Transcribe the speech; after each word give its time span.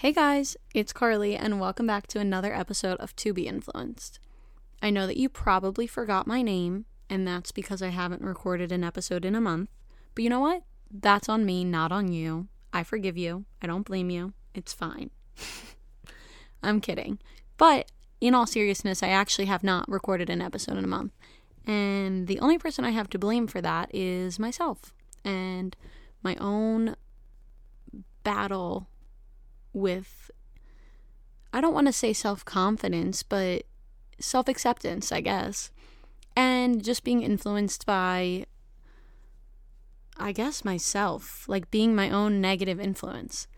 Hey 0.00 0.12
guys, 0.12 0.56
it's 0.72 0.94
Carly, 0.94 1.36
and 1.36 1.60
welcome 1.60 1.86
back 1.86 2.06
to 2.06 2.20
another 2.20 2.54
episode 2.54 2.96
of 3.00 3.14
To 3.16 3.34
Be 3.34 3.46
Influenced. 3.46 4.18
I 4.80 4.88
know 4.88 5.06
that 5.06 5.18
you 5.18 5.28
probably 5.28 5.86
forgot 5.86 6.26
my 6.26 6.40
name, 6.40 6.86
and 7.10 7.28
that's 7.28 7.52
because 7.52 7.82
I 7.82 7.88
haven't 7.88 8.22
recorded 8.22 8.72
an 8.72 8.82
episode 8.82 9.26
in 9.26 9.34
a 9.34 9.42
month. 9.42 9.68
But 10.14 10.24
you 10.24 10.30
know 10.30 10.40
what? 10.40 10.62
That's 10.90 11.28
on 11.28 11.44
me, 11.44 11.64
not 11.64 11.92
on 11.92 12.10
you. 12.10 12.48
I 12.72 12.82
forgive 12.82 13.18
you. 13.18 13.44
I 13.60 13.66
don't 13.66 13.84
blame 13.84 14.08
you. 14.08 14.32
It's 14.54 14.72
fine. 14.72 15.10
I'm 16.62 16.80
kidding. 16.80 17.18
But 17.58 17.92
in 18.22 18.34
all 18.34 18.46
seriousness, 18.46 19.02
I 19.02 19.08
actually 19.08 19.48
have 19.48 19.62
not 19.62 19.86
recorded 19.86 20.30
an 20.30 20.40
episode 20.40 20.78
in 20.78 20.84
a 20.84 20.88
month. 20.88 21.12
And 21.66 22.26
the 22.26 22.40
only 22.40 22.56
person 22.56 22.86
I 22.86 22.92
have 22.92 23.10
to 23.10 23.18
blame 23.18 23.46
for 23.46 23.60
that 23.60 23.94
is 23.94 24.38
myself 24.38 24.94
and 25.26 25.76
my 26.22 26.36
own 26.36 26.96
battle 28.24 28.88
with 29.72 30.30
I 31.52 31.60
don't 31.60 31.74
want 31.74 31.88
to 31.88 31.92
say 31.92 32.12
self-confidence, 32.12 33.24
but 33.24 33.64
self-acceptance, 34.20 35.10
I 35.10 35.20
guess. 35.20 35.70
And 36.36 36.84
just 36.84 37.02
being 37.02 37.22
influenced 37.22 37.86
by 37.86 38.46
I 40.16 40.32
guess 40.32 40.64
myself, 40.64 41.46
like 41.48 41.70
being 41.70 41.94
my 41.94 42.10
own 42.10 42.42
negative 42.42 42.78
influence. 42.78 43.48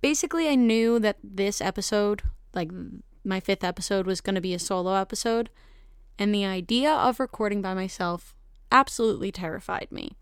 Basically, 0.00 0.48
I 0.48 0.54
knew 0.54 1.00
that 1.00 1.16
this 1.22 1.60
episode, 1.60 2.22
like 2.54 2.70
my 3.24 3.40
fifth 3.40 3.64
episode, 3.64 4.06
was 4.06 4.20
going 4.20 4.36
to 4.36 4.40
be 4.40 4.54
a 4.54 4.60
solo 4.60 4.94
episode, 4.94 5.50
and 6.18 6.32
the 6.32 6.44
idea 6.44 6.92
of 6.92 7.18
recording 7.18 7.60
by 7.60 7.74
myself 7.74 8.34
absolutely 8.70 9.32
terrified 9.32 9.88
me. 9.90 10.16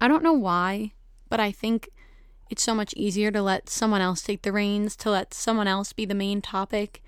I 0.00 0.08
don't 0.08 0.22
know 0.22 0.32
why, 0.32 0.92
but 1.28 1.38
I 1.38 1.52
think 1.52 1.90
it's 2.48 2.62
so 2.62 2.74
much 2.74 2.94
easier 2.96 3.30
to 3.30 3.42
let 3.42 3.68
someone 3.68 4.00
else 4.00 4.22
take 4.22 4.42
the 4.42 4.52
reins, 4.52 4.96
to 4.96 5.10
let 5.10 5.34
someone 5.34 5.68
else 5.68 5.92
be 5.92 6.04
the 6.04 6.14
main 6.14 6.40
topic, 6.40 7.02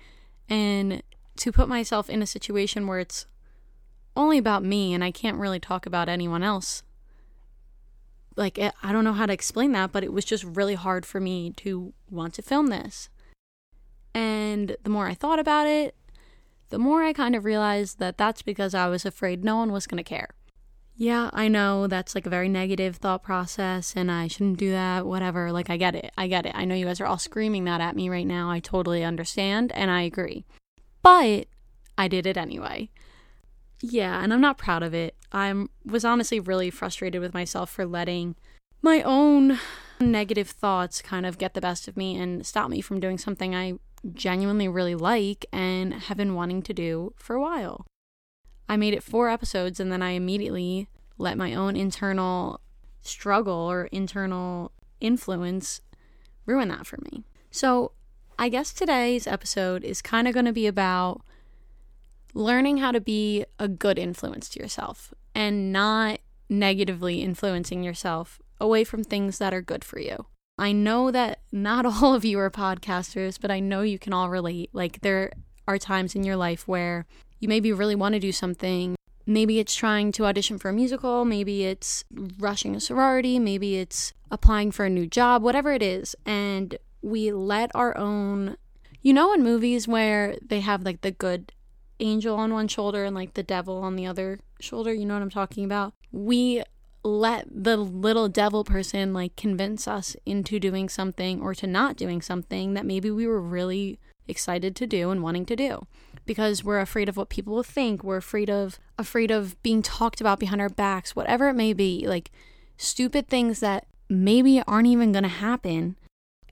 and 0.49 1.01
to 1.37 1.51
put 1.51 1.69
myself 1.69 2.09
in 2.09 2.21
a 2.21 2.27
situation 2.27 2.87
where 2.87 2.99
it's 2.99 3.25
only 4.15 4.37
about 4.37 4.63
me 4.63 4.93
and 4.93 5.03
I 5.03 5.11
can't 5.11 5.37
really 5.37 5.59
talk 5.59 5.85
about 5.85 6.09
anyone 6.09 6.43
else. 6.43 6.83
Like, 8.35 8.59
eh, 8.59 8.71
I 8.83 8.91
don't 8.91 9.03
know 9.03 9.13
how 9.13 9.25
to 9.25 9.33
explain 9.33 9.71
that, 9.73 9.91
but 9.91 10.03
it 10.03 10.13
was 10.13 10.25
just 10.25 10.43
really 10.43 10.75
hard 10.75 11.05
for 11.05 11.19
me 11.19 11.51
to 11.57 11.93
want 12.09 12.33
to 12.35 12.41
film 12.41 12.67
this. 12.67 13.09
And 14.13 14.75
the 14.83 14.89
more 14.89 15.07
I 15.07 15.13
thought 15.13 15.39
about 15.39 15.67
it, 15.67 15.95
the 16.69 16.79
more 16.79 17.03
I 17.03 17.13
kind 17.13 17.35
of 17.35 17.45
realized 17.45 17.99
that 17.99 18.17
that's 18.17 18.41
because 18.41 18.73
I 18.73 18.87
was 18.87 19.05
afraid 19.05 19.43
no 19.43 19.57
one 19.57 19.71
was 19.71 19.87
going 19.87 19.97
to 19.97 20.03
care 20.03 20.29
yeah, 21.01 21.29
I 21.31 21.47
know 21.47 21.87
that's 21.87 22.13
like 22.13 22.25
a 22.25 22.29
very 22.29 22.49
negative 22.49 22.97
thought 22.97 23.23
process 23.23 23.93
and 23.95 24.11
I 24.11 24.27
shouldn't 24.27 24.57
do 24.57 24.71
that, 24.71 25.05
whatever. 25.05 25.49
Like, 25.49 25.69
I 25.69 25.77
get 25.77 25.95
it. 25.95 26.11
I 26.17 26.27
get 26.27 26.45
it. 26.45 26.51
I 26.53 26.65
know 26.65 26.75
you 26.75 26.85
guys 26.85 26.99
are 26.99 27.05
all 27.05 27.17
screaming 27.17 27.63
that 27.63 27.79
at 27.79 27.95
me 27.95 28.09
right 28.09 28.27
now. 28.27 28.51
I 28.51 28.59
totally 28.59 29.01
understand 29.01 29.71
and 29.71 29.89
I 29.89 30.01
agree. 30.01 30.43
But 31.01 31.47
I 31.97 32.09
did 32.09 32.27
it 32.27 32.35
anyway. 32.35 32.89
Yeah, 33.79 34.21
and 34.21 34.33
I'm 34.33 34.41
not 34.41 34.57
proud 34.57 34.83
of 34.83 34.93
it. 34.93 35.15
I 35.31 35.67
was 35.85 36.03
honestly 36.03 36.41
really 36.41 36.69
frustrated 36.69 37.21
with 37.21 37.33
myself 37.33 37.69
for 37.69 37.85
letting 37.85 38.35
my 38.81 39.01
own 39.03 39.57
negative 40.01 40.49
thoughts 40.49 41.01
kind 41.01 41.25
of 41.25 41.37
get 41.37 41.53
the 41.53 41.61
best 41.61 41.87
of 41.87 41.95
me 41.95 42.17
and 42.17 42.45
stop 42.45 42.69
me 42.69 42.81
from 42.81 42.99
doing 42.99 43.17
something 43.17 43.55
I 43.55 43.75
genuinely 44.13 44.67
really 44.67 44.95
like 44.95 45.45
and 45.53 45.93
have 45.93 46.17
been 46.17 46.35
wanting 46.35 46.61
to 46.63 46.73
do 46.73 47.13
for 47.15 47.37
a 47.37 47.41
while. 47.41 47.85
I 48.69 48.77
made 48.77 48.93
it 48.93 49.03
four 49.03 49.29
episodes 49.29 49.79
and 49.79 49.91
then 49.91 50.03
I 50.03 50.11
immediately 50.11 50.87
let 51.17 51.37
my 51.37 51.55
own 51.55 51.75
internal 51.75 52.61
struggle 53.01 53.53
or 53.53 53.85
internal 53.85 54.71
influence 55.01 55.81
ruin 56.45 56.69
that 56.69 56.85
for 56.85 56.99
me. 57.11 57.25
So, 57.51 57.91
I 58.37 58.47
guess 58.47 58.71
today's 58.71 59.27
episode 59.27 59.83
is 59.83 60.01
kind 60.01 60.27
of 60.27 60.33
going 60.33 60.45
to 60.45 60.53
be 60.53 60.65
about 60.65 61.21
learning 62.33 62.77
how 62.77 62.91
to 62.91 63.01
be 63.01 63.43
a 63.57 63.67
good 63.67 63.99
influence 63.99 64.47
to 64.49 64.59
yourself 64.59 65.13
and 65.35 65.73
not 65.73 66.19
negatively 66.47 67.21
influencing 67.21 67.83
yourself 67.83 68.39
away 68.61 68.83
from 68.83 69.03
things 69.03 69.39
that 69.39 69.53
are 69.53 69.61
good 69.61 69.83
for 69.83 69.99
you. 69.99 70.27
I 70.57 70.71
know 70.71 71.11
that 71.11 71.39
not 71.51 71.85
all 72.03 72.13
of 72.13 72.23
you 72.23 72.39
are 72.39 72.51
podcasters, 72.51 73.37
but 73.41 73.51
I 73.51 73.59
know 73.59 73.81
you 73.81 73.99
can 73.99 74.13
all 74.13 74.29
relate. 74.29 74.69
Like, 74.73 75.01
there 75.01 75.33
are 75.67 75.77
times 75.77 76.15
in 76.15 76.23
your 76.23 76.35
life 76.35 76.67
where 76.67 77.05
you 77.39 77.47
maybe 77.47 77.71
really 77.71 77.95
want 77.95 78.13
to 78.13 78.19
do 78.19 78.31
something. 78.31 78.95
Maybe 79.25 79.59
it's 79.59 79.75
trying 79.75 80.11
to 80.13 80.25
audition 80.25 80.57
for 80.57 80.69
a 80.69 80.73
musical, 80.73 81.23
maybe 81.23 81.63
it's 81.65 82.03
rushing 82.39 82.75
a 82.75 82.79
sorority, 82.79 83.37
maybe 83.37 83.75
it's 83.75 84.13
applying 84.31 84.71
for 84.71 84.85
a 84.85 84.89
new 84.89 85.05
job, 85.05 85.43
whatever 85.43 85.71
it 85.71 85.83
is. 85.83 86.15
And 86.25 86.77
we 87.01 87.31
let 87.31 87.71
our 87.75 87.95
own, 87.95 88.57
you 89.01 89.13
know, 89.13 89.33
in 89.33 89.43
movies 89.43 89.87
where 89.87 90.35
they 90.45 90.61
have 90.61 90.83
like 90.83 91.01
the 91.01 91.11
good 91.11 91.53
angel 91.99 92.37
on 92.37 92.53
one 92.53 92.67
shoulder 92.67 93.05
and 93.05 93.15
like 93.15 93.33
the 93.33 93.43
devil 93.43 93.77
on 93.83 93.95
the 93.95 94.07
other 94.07 94.39
shoulder, 94.59 94.93
you 94.93 95.05
know 95.05 95.13
what 95.13 95.23
I'm 95.23 95.29
talking 95.29 95.63
about? 95.63 95.93
We 96.11 96.63
let 97.03 97.45
the 97.49 97.77
little 97.77 98.27
devil 98.27 98.63
person 98.63 99.13
like 99.13 99.35
convince 99.35 99.87
us 99.87 100.15
into 100.25 100.59
doing 100.59 100.89
something 100.89 101.41
or 101.41 101.53
to 101.55 101.67
not 101.67 101.95
doing 101.95 102.21
something 102.21 102.73
that 102.73 102.85
maybe 102.85 103.09
we 103.09 103.25
were 103.25 103.41
really 103.41 103.99
excited 104.27 104.75
to 104.75 104.85
do 104.85 105.09
and 105.09 105.23
wanting 105.23 105.45
to 105.45 105.55
do 105.55 105.87
because 106.29 106.63
we're 106.63 106.79
afraid 106.79 107.09
of 107.09 107.17
what 107.17 107.27
people 107.27 107.55
will 107.55 107.63
think. 107.63 108.03
We're 108.03 108.17
afraid 108.17 108.51
of 108.51 108.77
afraid 108.99 109.31
of 109.31 109.59
being 109.63 109.81
talked 109.81 110.21
about 110.21 110.39
behind 110.39 110.61
our 110.61 110.69
backs 110.69 111.15
whatever 111.15 111.49
it 111.49 111.55
may 111.55 111.73
be. 111.73 112.05
Like 112.07 112.29
stupid 112.77 113.27
things 113.27 113.61
that 113.61 113.87
maybe 114.07 114.61
aren't 114.67 114.85
even 114.85 115.11
going 115.11 115.23
to 115.23 115.27
happen 115.27 115.97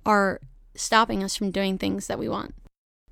are 0.03 0.41
stopping 0.73 1.23
us 1.23 1.35
from 1.35 1.51
doing 1.51 1.77
things 1.77 2.07
that 2.07 2.17
we 2.17 2.27
want. 2.27 2.55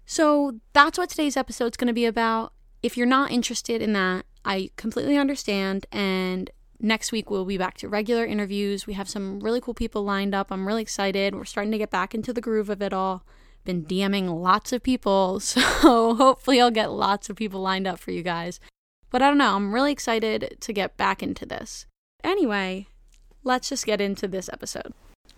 So 0.08 0.56
that's 0.74 0.98
what 0.98 1.12
today's 1.12 1.38
episode 1.38 1.74
is 1.74 1.78
going 1.78 1.88
to 1.88 1.94
be 1.94 2.06
about. 2.06 2.52
If 2.82 2.98
you're 2.98 3.06
not 3.06 3.32
interested 3.32 3.80
in 3.80 3.94
that 3.94 4.26
i 4.44 4.72
completely 4.76 5.18
understand 5.18 5.86
and 5.92 6.50
next 6.80 7.12
week 7.12 7.30
we'll 7.30 7.46
be 7.46 7.60
back 7.60 7.78
to 7.78 7.88
regular 7.88 8.26
interviews. 8.26 8.88
We 8.88 8.94
have 8.94 9.08
some 9.08 9.40
really 9.40 9.62
cool 9.62 9.76
people 9.76 10.04
lined 10.04 10.34
up. 10.34 10.52
I'm 10.52 10.66
really 10.66 10.82
excited. 10.82 11.36
We're 11.36 11.46
starting 11.46 11.72
to 11.74 11.78
get 11.78 11.92
back 11.92 12.16
into 12.16 12.34
the 12.34 12.42
groove 12.42 12.72
of 12.72 12.82
it 12.82 12.92
all 12.92 13.24
been 13.66 13.86
DMing 13.86 14.42
lots 14.42 14.72
of 14.72 14.84
people, 14.84 15.40
so 15.42 16.16
hopefully 16.16 16.62
I'll 16.62 16.72
get 16.72 16.92
lots 16.92 17.30
of 17.30 17.36
people 17.36 17.62
lined 17.62 17.88
up 17.88 18.00
for 18.00 18.12
you 18.12 18.24
guys. 18.24 18.60
But 19.10 19.22
I 19.22 19.28
don't 19.28 19.38
know, 19.38 19.56
I'm 19.56 19.74
really 19.74 19.92
excited 19.92 20.58
to 20.60 20.74
get 20.74 20.98
back 20.98 21.22
into 21.24 21.46
this. 21.46 21.86
Anyway, 22.24 22.88
let's 23.44 23.70
just 23.70 23.86
get 23.86 24.02
into 24.02 24.28
this 24.28 24.50
episode. 24.52 24.94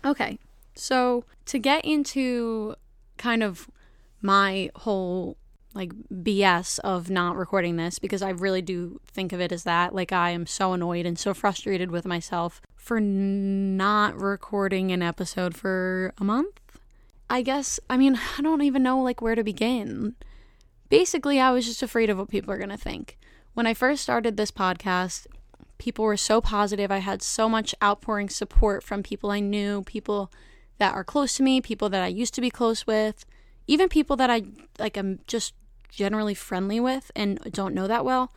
Okay, 0.05 0.39
so 0.75 1.25
to 1.45 1.59
get 1.59 1.83
into 1.83 2.75
kind 3.17 3.43
of 3.43 3.69
my 4.21 4.69
whole 4.75 5.37
like 5.77 5.93
BS 6.11 6.79
of 6.79 7.09
not 7.09 7.35
recording 7.35 7.75
this 7.75 7.99
because 7.99 8.23
I 8.23 8.29
really 8.29 8.63
do 8.63 8.99
think 9.05 9.31
of 9.31 9.39
it 9.39 9.51
as 9.51 9.63
that. 9.63 9.93
Like, 9.93 10.11
I 10.11 10.31
am 10.31 10.47
so 10.47 10.73
annoyed 10.73 11.05
and 11.05 11.19
so 11.19 11.33
frustrated 11.33 11.91
with 11.91 12.05
myself 12.05 12.61
for 12.75 12.99
not 12.99 14.19
recording 14.19 14.91
an 14.91 15.03
episode 15.03 15.55
for 15.55 16.13
a 16.17 16.23
month 16.23 16.59
I 17.29 17.41
guess, 17.41 17.79
I 17.89 17.97
mean, 17.97 18.19
I 18.37 18.41
don't 18.41 18.61
even 18.61 18.83
know 18.83 19.01
like 19.01 19.21
where 19.21 19.35
to 19.35 19.43
begin. 19.43 20.15
Basically, 20.89 21.39
I 21.39 21.51
was 21.51 21.65
just 21.65 21.83
afraid 21.83 22.09
of 22.09 22.17
what 22.17 22.29
people 22.29 22.53
are 22.53 22.57
going 22.57 22.69
to 22.69 22.77
think. 22.77 23.17
When 23.53 23.67
I 23.67 23.73
first 23.73 24.03
started 24.03 24.37
this 24.37 24.51
podcast, 24.51 25.27
people 25.77 26.05
were 26.05 26.17
so 26.17 26.41
positive. 26.41 26.91
I 26.91 26.99
had 26.99 27.21
so 27.21 27.49
much 27.49 27.75
outpouring 27.83 28.29
support 28.29 28.83
from 28.83 29.03
people 29.03 29.31
I 29.31 29.39
knew, 29.39 29.83
people 29.83 30.31
that 30.77 30.93
are 30.93 31.03
close 31.03 31.35
to 31.35 31.43
me, 31.43 31.61
people 31.61 31.89
that 31.89 32.03
I 32.03 32.07
used 32.07 32.33
to 32.35 32.41
be 32.41 32.49
close 32.49 32.85
with, 32.87 33.25
even 33.67 33.89
people 33.89 34.15
that 34.15 34.29
I 34.29 34.43
like 34.79 34.95
I'm 34.97 35.19
just 35.27 35.53
generally 35.89 36.33
friendly 36.33 36.79
with 36.79 37.11
and 37.15 37.39
don't 37.51 37.73
know 37.73 37.87
that 37.87 38.05
well. 38.05 38.31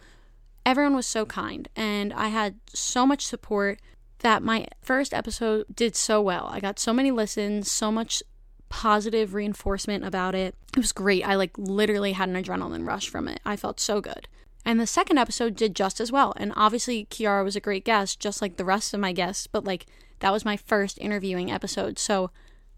Everyone 0.65 0.97
was 0.97 1.07
so 1.07 1.25
kind 1.27 1.69
and 1.77 2.13
I 2.13 2.29
had 2.29 2.57
so 2.73 3.07
much 3.07 3.27
support 3.27 3.81
that 4.21 4.43
my 4.43 4.67
first 4.83 5.15
episode 5.15 5.67
did 5.75 5.97
so 5.97 6.21
well. 6.21 6.49
I 6.51 6.61
got 6.61 6.79
so 6.79 6.93
many 6.93 7.11
listens, 7.11 7.71
so 7.71 7.91
much 7.91 8.23
positive 8.71 9.35
reinforcement 9.35 10.05
about 10.05 10.35
it. 10.35 10.55
It 10.73 10.79
was 10.79 10.93
great. 10.93 11.27
I 11.27 11.35
like 11.35 11.51
literally 11.59 12.13
had 12.13 12.31
an 12.31 12.43
adrenaline 12.43 12.87
rush 12.87 13.09
from 13.09 13.29
it. 13.29 13.41
I 13.45 13.57
felt 13.57 13.79
so 13.79 14.01
good. 14.01 14.27
And 14.65 14.81
the 14.81 14.87
second 14.87 15.19
episode 15.19 15.57
did 15.57 15.75
just 15.75 16.01
as 16.01 16.13
well. 16.13 16.33
And 16.37 16.53
obviously, 16.57 17.07
Kiara 17.07 17.45
was 17.45 17.57
a 17.57 17.61
great 17.61 17.85
guest, 17.85 18.21
just 18.21 18.41
like 18.41 18.57
the 18.57 18.65
rest 18.65 18.95
of 18.95 19.01
my 19.01 19.13
guests, 19.13 19.47
but 19.47 19.65
like 19.65 19.87
that 20.21 20.33
was 20.33 20.45
my 20.45 20.57
first 20.57 20.99
interviewing 20.99 21.51
episode. 21.51 21.99
So 21.99 22.31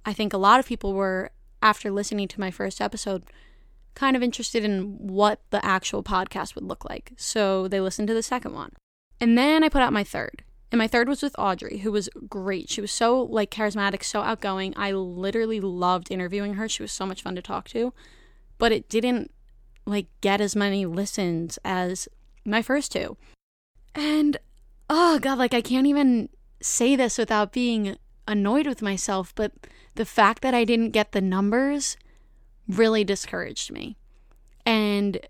I 0.05 0.13
think 0.13 0.33
a 0.33 0.39
lot 0.39 0.61
of 0.61 0.67
people 0.67 0.95
were, 0.95 1.31
after 1.61 1.91
listening 1.91 2.29
to 2.29 2.41
my 2.41 2.51
first 2.51 2.81
episode, 2.81 3.25
kind 3.95 4.17
of 4.17 4.23
interested 4.23 4.65
in 4.65 4.97
what 4.99 5.41
the 5.51 5.65
actual 5.65 6.03
podcast 6.03 6.55
would 6.55 6.65
look 6.65 6.89
like. 6.89 7.13
So 7.17 7.69
they 7.69 7.81
listened 7.81 8.09
to 8.09 8.15
the 8.15 8.23
second 8.23 8.55
one. 8.55 8.73
And 9.21 9.37
then 9.37 9.63
I 9.63 9.69
put 9.69 9.83
out 9.83 9.93
my 9.93 10.05
third. 10.05 10.45
And 10.73 10.79
my 10.79 10.89
third 10.89 11.07
was 11.07 11.23
with 11.23 11.39
Audrey, 11.39 11.79
who 11.79 11.93
was 11.93 12.09
great. 12.31 12.71
She 12.71 12.81
was 12.81 12.91
so 12.91 13.23
like 13.23 13.51
charismatic, 13.51 14.03
so 14.03 14.23
outgoing. 14.23 14.73
I 14.75 14.93
literally 14.93 15.61
loved 15.61 16.11
interviewing 16.11 16.55
her. 16.55 16.67
She 16.67 16.83
was 16.83 16.91
so 16.91 17.05
much 17.05 17.23
fun 17.23 17.35
to 17.37 17.43
talk 17.43 17.69
to. 17.69 17.93
But 18.57 18.73
it 18.73 18.89
didn't 18.89 19.31
like 19.85 20.07
get 20.23 20.41
as 20.41 20.57
many 20.57 20.87
listens 20.87 21.59
as 21.63 22.09
my 22.47 22.63
first 22.63 22.91
two. 22.91 23.19
And 23.95 24.39
oh 24.89 25.19
god, 25.19 25.37
like 25.37 25.53
I 25.53 25.61
can't 25.61 25.87
even 25.87 26.31
say 26.63 26.97
this 26.97 27.19
without 27.19 27.53
being 27.53 27.99
annoyed 28.27 28.67
with 28.67 28.81
myself, 28.81 29.35
but 29.35 29.53
the 29.97 30.07
fact 30.07 30.41
that 30.41 30.55
I 30.55 30.65
didn't 30.65 30.93
get 30.93 31.13
the 31.13 31.21
numbers 31.21 31.99
really 32.67 33.05
discouraged 33.05 33.71
me. 33.71 33.99
And 34.65 35.21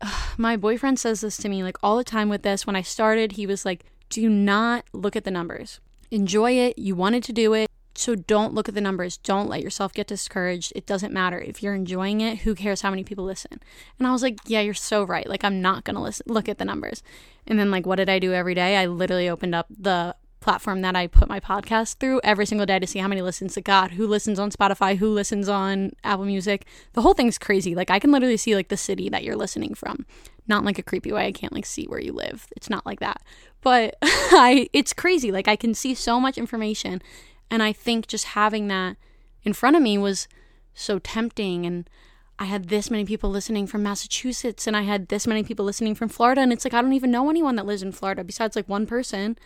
uh, 0.00 0.26
my 0.36 0.56
boyfriend 0.56 1.00
says 1.00 1.20
this 1.20 1.36
to 1.38 1.48
me 1.48 1.64
like 1.64 1.78
all 1.82 1.96
the 1.96 2.04
time 2.04 2.28
with 2.28 2.42
this. 2.42 2.64
When 2.64 2.76
I 2.76 2.82
started, 2.82 3.32
he 3.32 3.44
was 3.44 3.64
like, 3.64 3.84
do 4.08 4.28
not 4.28 4.84
look 4.92 5.16
at 5.16 5.24
the 5.24 5.30
numbers. 5.30 5.80
Enjoy 6.10 6.52
it. 6.52 6.78
You 6.78 6.94
wanted 6.94 7.22
to 7.24 7.32
do 7.32 7.54
it. 7.54 7.68
So 7.96 8.16
don't 8.16 8.54
look 8.54 8.68
at 8.68 8.74
the 8.74 8.80
numbers. 8.80 9.16
Don't 9.16 9.48
let 9.48 9.62
yourself 9.62 9.94
get 9.94 10.08
discouraged. 10.08 10.72
It 10.74 10.84
doesn't 10.84 11.12
matter. 11.12 11.38
If 11.38 11.62
you're 11.62 11.74
enjoying 11.74 12.20
it, 12.20 12.38
who 12.38 12.54
cares 12.54 12.80
how 12.80 12.90
many 12.90 13.04
people 13.04 13.24
listen? 13.24 13.60
And 13.98 14.08
I 14.08 14.12
was 14.12 14.22
like, 14.22 14.38
yeah, 14.46 14.60
you're 14.60 14.74
so 14.74 15.04
right. 15.04 15.28
Like 15.28 15.44
I'm 15.44 15.62
not 15.62 15.84
going 15.84 15.94
to 15.94 16.02
listen 16.02 16.26
look 16.28 16.48
at 16.48 16.58
the 16.58 16.64
numbers. 16.64 17.02
And 17.46 17.58
then 17.58 17.70
like 17.70 17.86
what 17.86 17.96
did 17.96 18.08
I 18.08 18.18
do 18.18 18.32
every 18.32 18.54
day? 18.54 18.76
I 18.76 18.86
literally 18.86 19.28
opened 19.28 19.54
up 19.54 19.66
the 19.70 20.16
platform 20.44 20.82
that 20.82 20.94
I 20.94 21.06
put 21.06 21.26
my 21.26 21.40
podcast 21.40 21.96
through 21.96 22.20
every 22.22 22.44
single 22.44 22.66
day 22.66 22.78
to 22.78 22.86
see 22.86 22.98
how 22.98 23.08
many 23.08 23.22
listens 23.22 23.56
it 23.56 23.64
got, 23.64 23.92
who 23.92 24.06
listens 24.06 24.38
on 24.38 24.50
Spotify, 24.50 24.98
who 24.98 25.08
listens 25.08 25.48
on 25.48 25.92
Apple 26.04 26.26
Music. 26.26 26.66
The 26.92 27.00
whole 27.00 27.14
thing's 27.14 27.38
crazy. 27.38 27.74
Like 27.74 27.90
I 27.90 27.98
can 27.98 28.12
literally 28.12 28.36
see 28.36 28.54
like 28.54 28.68
the 28.68 28.76
city 28.76 29.08
that 29.08 29.24
you're 29.24 29.36
listening 29.36 29.74
from. 29.74 30.04
Not 30.46 30.62
like 30.62 30.78
a 30.78 30.82
creepy 30.82 31.12
way. 31.12 31.26
I 31.26 31.32
can't 31.32 31.54
like 31.54 31.64
see 31.64 31.86
where 31.86 32.00
you 32.00 32.12
live. 32.12 32.46
It's 32.54 32.68
not 32.68 32.84
like 32.84 33.00
that. 33.00 33.22
But 33.64 33.96
I 34.02 34.68
it's 34.72 34.92
crazy. 34.92 35.32
Like 35.32 35.48
I 35.48 35.56
can 35.56 35.74
see 35.74 35.94
so 35.94 36.20
much 36.20 36.38
information 36.38 37.02
and 37.50 37.62
I 37.62 37.72
think 37.72 38.06
just 38.06 38.26
having 38.26 38.68
that 38.68 38.96
in 39.42 39.54
front 39.54 39.74
of 39.74 39.82
me 39.82 39.98
was 39.98 40.28
so 40.74 40.98
tempting. 41.00 41.66
And 41.66 41.88
I 42.38 42.44
had 42.44 42.68
this 42.68 42.90
many 42.90 43.04
people 43.04 43.30
listening 43.30 43.66
from 43.66 43.82
Massachusetts 43.82 44.66
and 44.66 44.76
I 44.76 44.82
had 44.82 45.08
this 45.08 45.26
many 45.26 45.42
people 45.42 45.64
listening 45.64 45.94
from 45.94 46.08
Florida. 46.08 46.42
And 46.42 46.52
it's 46.52 46.64
like, 46.64 46.74
I 46.74 46.82
don't 46.82 46.92
even 46.92 47.10
know 47.10 47.30
anyone 47.30 47.56
that 47.56 47.66
lives 47.66 47.82
in 47.82 47.92
Florida 47.92 48.22
besides 48.22 48.54
like 48.54 48.68
one 48.68 48.86
person. 48.86 49.38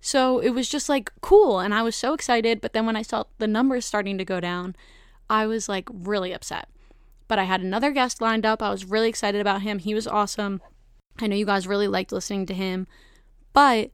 So 0.00 0.38
it 0.38 0.50
was 0.50 0.68
just 0.68 0.88
like 0.88 1.12
cool. 1.20 1.60
And 1.60 1.74
I 1.74 1.82
was 1.82 1.96
so 1.96 2.14
excited. 2.14 2.60
But 2.60 2.72
then 2.72 2.86
when 2.86 2.96
I 2.96 3.02
saw 3.02 3.24
the 3.38 3.46
numbers 3.46 3.84
starting 3.84 4.16
to 4.18 4.24
go 4.24 4.40
down, 4.40 4.74
I 5.28 5.46
was 5.46 5.68
like 5.68 5.88
really 5.92 6.32
upset. 6.32 6.68
But 7.28 7.38
I 7.38 7.44
had 7.44 7.60
another 7.60 7.90
guest 7.90 8.22
lined 8.22 8.46
up. 8.46 8.62
I 8.62 8.70
was 8.70 8.84
really 8.84 9.08
excited 9.08 9.40
about 9.40 9.62
him. 9.62 9.80
He 9.80 9.94
was 9.94 10.06
awesome. 10.06 10.62
I 11.18 11.26
know 11.26 11.36
you 11.36 11.46
guys 11.46 11.66
really 11.66 11.88
liked 11.88 12.12
listening 12.12 12.46
to 12.46 12.54
him. 12.54 12.86
But 13.56 13.90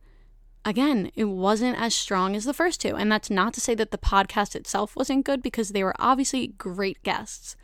again, 0.65 1.13
it 1.15 1.27
wasn't 1.27 1.81
as 1.81 1.95
strong 1.95 2.35
as 2.35 2.45
the 2.45 2.53
first 2.53 2.81
two. 2.81 2.97
And 2.97 3.13
that's 3.13 3.31
not 3.31 3.55
to 3.55 3.61
say 3.61 3.77
that 3.77 3.93
the 3.93 3.97
podcast 3.97 4.57
itself 4.57 4.97
wasn't 4.97 5.25
good 5.25 5.41
because 5.41 5.69
they 5.69 5.85
were 5.85 5.95
obviously 6.01 6.49
great 6.49 7.01
guests, 7.05 7.55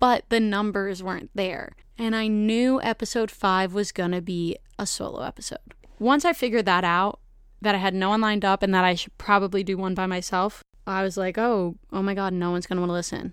but 0.00 0.24
the 0.30 0.40
numbers 0.40 1.00
weren't 1.00 1.30
there. 1.32 1.76
And 1.96 2.16
I 2.16 2.26
knew 2.26 2.82
episode 2.82 3.30
five 3.30 3.72
was 3.72 3.92
going 3.92 4.10
to 4.10 4.20
be 4.20 4.56
a 4.80 4.84
solo 4.84 5.22
episode. 5.22 5.74
Once 6.00 6.24
I 6.24 6.32
figured 6.32 6.66
that 6.66 6.82
out, 6.82 7.20
that 7.62 7.76
I 7.76 7.78
had 7.78 7.94
no 7.94 8.08
one 8.08 8.20
lined 8.20 8.44
up 8.44 8.64
and 8.64 8.74
that 8.74 8.84
I 8.84 8.96
should 8.96 9.16
probably 9.16 9.62
do 9.62 9.76
one 9.76 9.94
by 9.94 10.06
myself, 10.06 10.64
I 10.88 11.04
was 11.04 11.16
like, 11.16 11.38
oh, 11.38 11.76
oh 11.92 12.02
my 12.02 12.14
God, 12.14 12.32
no 12.32 12.50
one's 12.50 12.66
going 12.66 12.78
to 12.78 12.80
want 12.80 12.90
to 12.90 12.94
listen. 12.94 13.32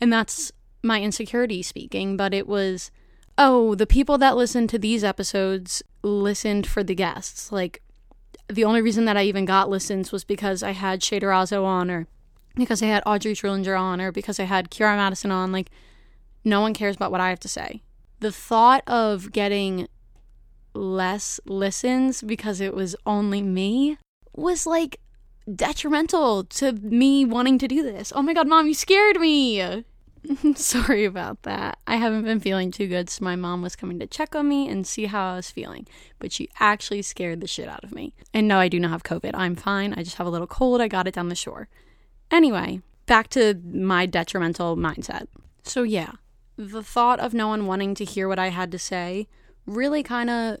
And 0.00 0.12
that's 0.12 0.52
my 0.84 1.02
insecurity 1.02 1.64
speaking, 1.64 2.16
but 2.16 2.32
it 2.32 2.46
was, 2.46 2.92
oh, 3.38 3.74
the 3.74 3.86
people 3.86 4.18
that 4.18 4.36
listened 4.36 4.68
to 4.70 4.78
these 4.78 5.04
episodes 5.04 5.82
listened 6.02 6.66
for 6.66 6.82
the 6.82 6.94
guests. 6.94 7.52
Like, 7.52 7.82
the 8.48 8.64
only 8.64 8.82
reason 8.82 9.04
that 9.04 9.16
I 9.16 9.22
even 9.22 9.44
got 9.44 9.70
listens 9.70 10.10
was 10.10 10.24
because 10.24 10.62
I 10.62 10.72
had 10.72 11.02
Shea 11.02 11.20
Razzo 11.20 11.64
on, 11.64 11.90
or 11.90 12.08
because 12.56 12.82
I 12.82 12.86
had 12.86 13.02
Audrey 13.06 13.32
Trillinger 13.32 13.78
on, 13.78 14.00
or 14.00 14.10
because 14.10 14.40
I 14.40 14.44
had 14.44 14.70
Kiara 14.70 14.96
Madison 14.96 15.30
on. 15.30 15.52
Like, 15.52 15.70
no 16.44 16.60
one 16.60 16.74
cares 16.74 16.96
about 16.96 17.12
what 17.12 17.20
I 17.20 17.28
have 17.30 17.40
to 17.40 17.48
say. 17.48 17.82
The 18.20 18.32
thought 18.32 18.82
of 18.88 19.32
getting 19.32 19.86
less 20.74 21.40
listens 21.46 22.22
because 22.22 22.60
it 22.60 22.74
was 22.74 22.94
only 23.06 23.42
me 23.42 23.98
was 24.34 24.66
like 24.66 25.00
detrimental 25.52 26.44
to 26.44 26.72
me 26.72 27.24
wanting 27.24 27.58
to 27.58 27.68
do 27.68 27.82
this. 27.82 28.12
Oh 28.14 28.22
my 28.22 28.34
god, 28.34 28.48
mom, 28.48 28.66
you 28.66 28.74
scared 28.74 29.18
me. 29.18 29.84
Sorry 30.54 31.04
about 31.04 31.42
that. 31.42 31.78
I 31.86 31.96
haven't 31.96 32.24
been 32.24 32.40
feeling 32.40 32.70
too 32.70 32.86
good, 32.86 33.10
so 33.10 33.24
my 33.24 33.36
mom 33.36 33.62
was 33.62 33.76
coming 33.76 33.98
to 33.98 34.06
check 34.06 34.34
on 34.34 34.48
me 34.48 34.68
and 34.68 34.86
see 34.86 35.06
how 35.06 35.32
I 35.32 35.36
was 35.36 35.50
feeling. 35.50 35.86
But 36.18 36.32
she 36.32 36.48
actually 36.58 37.02
scared 37.02 37.40
the 37.40 37.46
shit 37.46 37.68
out 37.68 37.84
of 37.84 37.94
me. 37.94 38.14
And 38.34 38.48
no, 38.48 38.58
I 38.58 38.68
do 38.68 38.80
not 38.80 38.90
have 38.90 39.02
COVID. 39.02 39.32
I'm 39.34 39.56
fine. 39.56 39.94
I 39.94 40.02
just 40.02 40.16
have 40.16 40.26
a 40.26 40.30
little 40.30 40.46
cold. 40.46 40.80
I 40.80 40.88
got 40.88 41.06
it 41.06 41.14
down 41.14 41.28
the 41.28 41.34
shore. 41.34 41.68
Anyway, 42.30 42.80
back 43.06 43.28
to 43.30 43.60
my 43.72 44.06
detrimental 44.06 44.76
mindset. 44.76 45.26
So, 45.62 45.82
yeah, 45.82 46.12
the 46.56 46.82
thought 46.82 47.20
of 47.20 47.34
no 47.34 47.48
one 47.48 47.66
wanting 47.66 47.94
to 47.96 48.04
hear 48.04 48.28
what 48.28 48.38
I 48.38 48.48
had 48.48 48.70
to 48.72 48.78
say 48.78 49.28
really 49.66 50.02
kind 50.02 50.30
of 50.30 50.58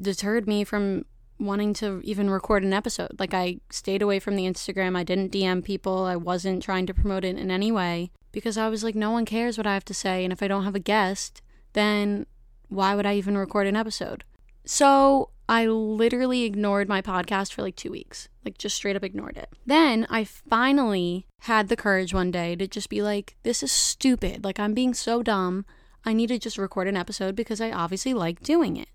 deterred 0.00 0.46
me 0.46 0.64
from 0.64 1.04
wanting 1.38 1.74
to 1.74 2.00
even 2.02 2.30
record 2.30 2.62
an 2.62 2.72
episode. 2.72 3.18
Like, 3.18 3.34
I 3.34 3.60
stayed 3.70 4.02
away 4.02 4.18
from 4.18 4.36
the 4.36 4.44
Instagram. 4.44 4.96
I 4.96 5.04
didn't 5.04 5.32
DM 5.32 5.64
people. 5.64 6.04
I 6.04 6.16
wasn't 6.16 6.62
trying 6.62 6.86
to 6.86 6.94
promote 6.94 7.24
it 7.24 7.36
in 7.36 7.50
any 7.50 7.70
way 7.70 8.10
because 8.36 8.58
I 8.58 8.68
was 8.68 8.84
like, 8.84 8.94
no 8.94 9.12
one 9.12 9.24
cares 9.24 9.56
what 9.56 9.66
I 9.66 9.72
have 9.72 9.86
to 9.86 9.94
say. 9.94 10.22
And 10.22 10.30
if 10.30 10.42
I 10.42 10.46
don't 10.46 10.64
have 10.64 10.74
a 10.74 10.78
guest, 10.78 11.40
then 11.72 12.26
why 12.68 12.94
would 12.94 13.06
I 13.06 13.14
even 13.14 13.38
record 13.38 13.66
an 13.66 13.76
episode? 13.76 14.24
So 14.66 15.30
I 15.48 15.64
literally 15.64 16.42
ignored 16.42 16.86
my 16.86 17.00
podcast 17.00 17.54
for 17.54 17.62
like 17.62 17.76
two 17.76 17.90
weeks, 17.90 18.28
like 18.44 18.58
just 18.58 18.76
straight 18.76 18.94
up 18.94 19.02
ignored 19.02 19.38
it. 19.38 19.48
Then 19.64 20.06
I 20.10 20.24
finally 20.24 21.24
had 21.44 21.68
the 21.68 21.76
courage 21.76 22.12
one 22.12 22.30
day 22.30 22.54
to 22.56 22.68
just 22.68 22.90
be 22.90 23.00
like, 23.00 23.36
this 23.42 23.62
is 23.62 23.72
stupid. 23.72 24.44
Like, 24.44 24.60
I'm 24.60 24.74
being 24.74 24.92
so 24.92 25.22
dumb. 25.22 25.64
I 26.04 26.12
need 26.12 26.26
to 26.26 26.38
just 26.38 26.58
record 26.58 26.88
an 26.88 26.96
episode 26.96 27.36
because 27.36 27.62
I 27.62 27.70
obviously 27.70 28.12
like 28.12 28.42
doing 28.42 28.76
it. 28.76 28.90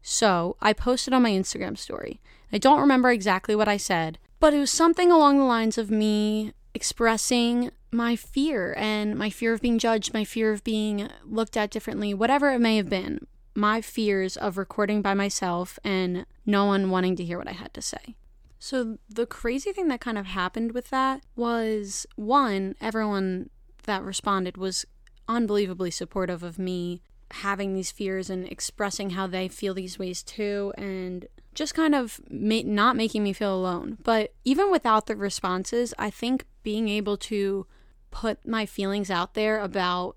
So 0.00 0.56
I 0.62 0.72
posted 0.72 1.12
on 1.12 1.20
my 1.20 1.32
Instagram 1.32 1.76
story. 1.76 2.22
I 2.50 2.56
don't 2.56 2.80
remember 2.80 3.10
exactly 3.10 3.54
what 3.54 3.68
I 3.68 3.76
said, 3.76 4.18
but 4.38 4.54
it 4.54 4.58
was 4.58 4.70
something 4.70 5.12
along 5.12 5.36
the 5.36 5.44
lines 5.44 5.76
of 5.76 5.90
me 5.90 6.54
expressing 6.72 7.72
my 7.92 8.16
fear 8.16 8.74
and 8.78 9.16
my 9.16 9.30
fear 9.30 9.52
of 9.52 9.60
being 9.60 9.78
judged, 9.78 10.14
my 10.14 10.24
fear 10.24 10.52
of 10.52 10.64
being 10.64 11.08
looked 11.24 11.56
at 11.56 11.70
differently, 11.70 12.14
whatever 12.14 12.50
it 12.50 12.60
may 12.60 12.76
have 12.76 12.88
been, 12.88 13.26
my 13.54 13.80
fears 13.80 14.36
of 14.36 14.56
recording 14.56 15.02
by 15.02 15.14
myself 15.14 15.78
and 15.82 16.24
no 16.46 16.66
one 16.66 16.90
wanting 16.90 17.16
to 17.16 17.24
hear 17.24 17.38
what 17.38 17.48
I 17.48 17.52
had 17.52 17.74
to 17.74 17.82
say. 17.82 18.16
So, 18.58 18.98
the 19.08 19.26
crazy 19.26 19.72
thing 19.72 19.88
that 19.88 20.00
kind 20.02 20.18
of 20.18 20.26
happened 20.26 20.72
with 20.72 20.90
that 20.90 21.22
was 21.34 22.06
one, 22.16 22.74
everyone 22.80 23.48
that 23.84 24.02
responded 24.02 24.58
was 24.58 24.84
unbelievably 25.26 25.92
supportive 25.92 26.42
of 26.42 26.58
me 26.58 27.00
having 27.30 27.74
these 27.74 27.90
fears 27.90 28.28
and 28.28 28.46
expressing 28.46 29.10
how 29.10 29.26
they 29.26 29.48
feel 29.48 29.72
these 29.72 29.98
ways 29.98 30.22
too, 30.22 30.72
and 30.76 31.26
just 31.54 31.74
kind 31.74 31.94
of 31.94 32.20
ma- 32.30 32.62
not 32.64 32.96
making 32.96 33.22
me 33.22 33.32
feel 33.32 33.54
alone. 33.54 33.96
But 34.02 34.34
even 34.44 34.70
without 34.70 35.06
the 35.06 35.16
responses, 35.16 35.94
I 35.98 36.10
think 36.10 36.44
being 36.62 36.88
able 36.88 37.16
to 37.16 37.66
put 38.10 38.46
my 38.46 38.66
feelings 38.66 39.10
out 39.10 39.34
there 39.34 39.60
about 39.60 40.16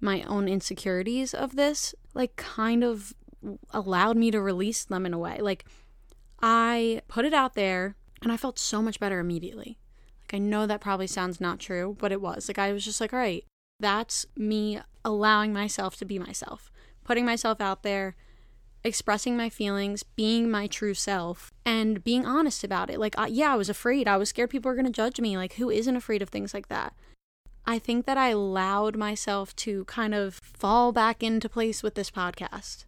my 0.00 0.22
own 0.22 0.48
insecurities 0.48 1.34
of 1.34 1.56
this, 1.56 1.94
like, 2.14 2.36
kind 2.36 2.82
of 2.82 3.14
allowed 3.70 4.16
me 4.16 4.30
to 4.30 4.40
release 4.40 4.84
them 4.84 5.06
in 5.06 5.14
a 5.14 5.18
way. 5.18 5.38
Like, 5.40 5.64
I 6.42 7.02
put 7.08 7.24
it 7.24 7.34
out 7.34 7.54
there 7.54 7.96
and 8.22 8.32
I 8.32 8.36
felt 8.36 8.58
so 8.58 8.82
much 8.82 9.00
better 9.00 9.18
immediately. 9.18 9.78
Like, 10.22 10.34
I 10.34 10.38
know 10.38 10.66
that 10.66 10.80
probably 10.80 11.06
sounds 11.06 11.40
not 11.40 11.58
true, 11.58 11.96
but 11.98 12.12
it 12.12 12.20
was. 12.20 12.48
Like, 12.48 12.58
I 12.58 12.72
was 12.72 12.84
just 12.84 13.00
like, 13.00 13.12
all 13.12 13.18
right, 13.18 13.44
that's 13.78 14.26
me 14.36 14.80
allowing 15.04 15.52
myself 15.52 15.96
to 15.96 16.04
be 16.04 16.18
myself, 16.18 16.70
putting 17.04 17.24
myself 17.24 17.60
out 17.60 17.82
there, 17.82 18.16
expressing 18.82 19.36
my 19.36 19.48
feelings, 19.48 20.02
being 20.02 20.50
my 20.50 20.66
true 20.66 20.94
self, 20.94 21.52
and 21.64 22.02
being 22.02 22.24
honest 22.24 22.64
about 22.64 22.90
it. 22.90 22.98
Like, 22.98 23.18
uh, 23.18 23.26
yeah, 23.28 23.52
I 23.52 23.56
was 23.56 23.68
afraid. 23.68 24.08
I 24.08 24.16
was 24.16 24.30
scared 24.30 24.50
people 24.50 24.70
were 24.70 24.74
going 24.74 24.86
to 24.86 24.92
judge 24.92 25.20
me. 25.20 25.36
Like, 25.36 25.54
who 25.54 25.70
isn't 25.70 25.96
afraid 25.96 26.22
of 26.22 26.30
things 26.30 26.54
like 26.54 26.68
that? 26.68 26.94
I 27.66 27.78
think 27.78 28.06
that 28.06 28.16
I 28.16 28.30
allowed 28.30 28.96
myself 28.96 29.54
to 29.56 29.84
kind 29.84 30.14
of 30.14 30.40
fall 30.42 30.92
back 30.92 31.22
into 31.22 31.48
place 31.48 31.82
with 31.82 31.94
this 31.94 32.10
podcast. 32.10 32.84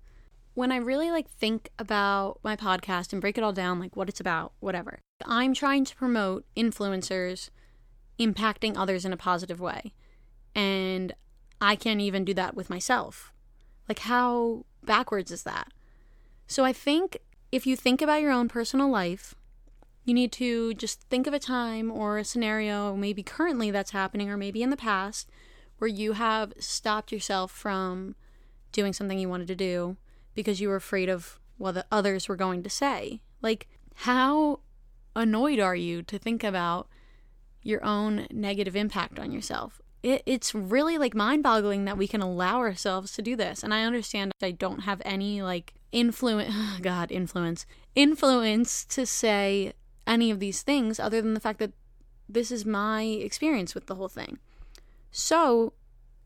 When 0.55 0.73
I 0.73 0.77
really 0.77 1.11
like 1.11 1.31
think 1.31 1.71
about 1.79 2.39
my 2.43 2.57
podcast 2.57 3.13
and 3.13 3.21
break 3.21 3.39
it 3.39 3.45
all 3.45 3.53
down, 3.53 3.79
like 3.79 3.97
what 3.97 4.09
it's 4.09 4.21
about, 4.21 4.53
whatever, 4.61 4.99
I'm 5.25 5.55
trying 5.55 5.85
to 5.85 5.97
promote 5.97 6.45
influencers 6.57 7.51
impacting 8.19 8.77
others 8.77 9.05
in 9.05 9.13
a 9.13 9.17
positive 9.17 9.61
way. 9.61 9.93
And 10.55 11.15
I 11.61 11.77
can't 11.77 12.01
even 12.01 12.25
do 12.25 12.35
that 12.35 12.55
with 12.55 12.69
myself. 12.69 13.33
Like, 13.89 14.01
how 14.01 14.65
backwards 14.83 15.31
is 15.31 15.45
that? 15.45 15.69
So 16.47 16.65
I 16.65 16.73
think 16.73 17.19
if 17.51 17.67
you 17.67 17.77
think 17.77 18.03
about 18.03 18.21
your 18.21 18.33
own 18.33 18.49
personal 18.49 18.91
life, 18.91 19.35
you 20.05 20.15
need 20.15 20.33
to 20.33 20.75
just 20.75 21.03
think 21.03 21.27
of 21.27 21.35
a 21.35 21.39
time 21.39 21.91
or 21.91 22.19
a 22.19 22.25
scenario, 22.25 22.97
maybe 22.97 23.23
currently 23.23 23.71
that's 23.71 23.93
happening, 23.93 24.29
or 24.29 24.37
maybe 24.37 24.63
in 24.63 24.71
the 24.71 24.77
past, 24.77 25.31
where 25.79 25.89
you 25.89 26.13
have 26.15 26.53
stopped 26.59 27.13
yourself 27.13 27.51
from 27.53 28.17
doing 28.73 28.93
something 28.93 29.19
you 29.19 29.29
wanted 29.29 29.49
to 29.49 29.55
do 29.55 29.97
because 30.35 30.61
you 30.61 30.69
were 30.69 30.77
afraid 30.77 31.09
of 31.09 31.39
what 31.59 31.73
the 31.73 31.87
others 31.93 32.29
were 32.29 32.37
going 32.37 32.63
to 32.63 32.71
say. 32.71 33.21
Like, 33.41 33.69
how 33.95 34.61
annoyed 35.15 35.61
are 35.61 35.77
you 35.77 36.03
to 36.03 36.19
think 36.19 36.43
about 36.43 36.89
your 37.63 37.85
own 37.85 38.27
negative 38.31 38.75
impact 38.75 39.19
on 39.19 39.31
yourself? 39.31 39.81
it, 40.03 40.23
it's 40.27 40.55
really 40.55 40.99
like 40.99 41.15
mind 41.15 41.43
boggling 41.43 41.85
that 41.85 41.97
we 41.97 42.09
can 42.09 42.21
allow 42.21 42.59
ourselves 42.59 43.13
to 43.13 43.23
do 43.23 43.37
this. 43.37 43.63
And 43.63 43.73
I 43.73 43.85
understand 43.85 44.33
I 44.43 44.51
don't 44.51 44.81
have 44.81 45.01
any 45.05 45.43
like 45.43 45.75
influence, 45.93 46.55
God, 46.81 47.13
influence, 47.13 47.67
influence 47.95 48.85
to 48.87 49.07
say 49.07 49.75
any 50.07 50.31
of 50.31 50.41
these 50.41 50.63
things 50.63 50.99
other 50.99 51.23
than 51.23 51.35
the 51.35 51.41
fact 51.41 51.59
that 51.61 51.73
this 52.29 52.51
is 52.51 52.65
my 52.65 53.03
experience 53.03 53.75
with 53.75 53.87
the 53.87 53.95
whole 53.95 54.09
thing. 54.09 54.39
So, 55.11 55.75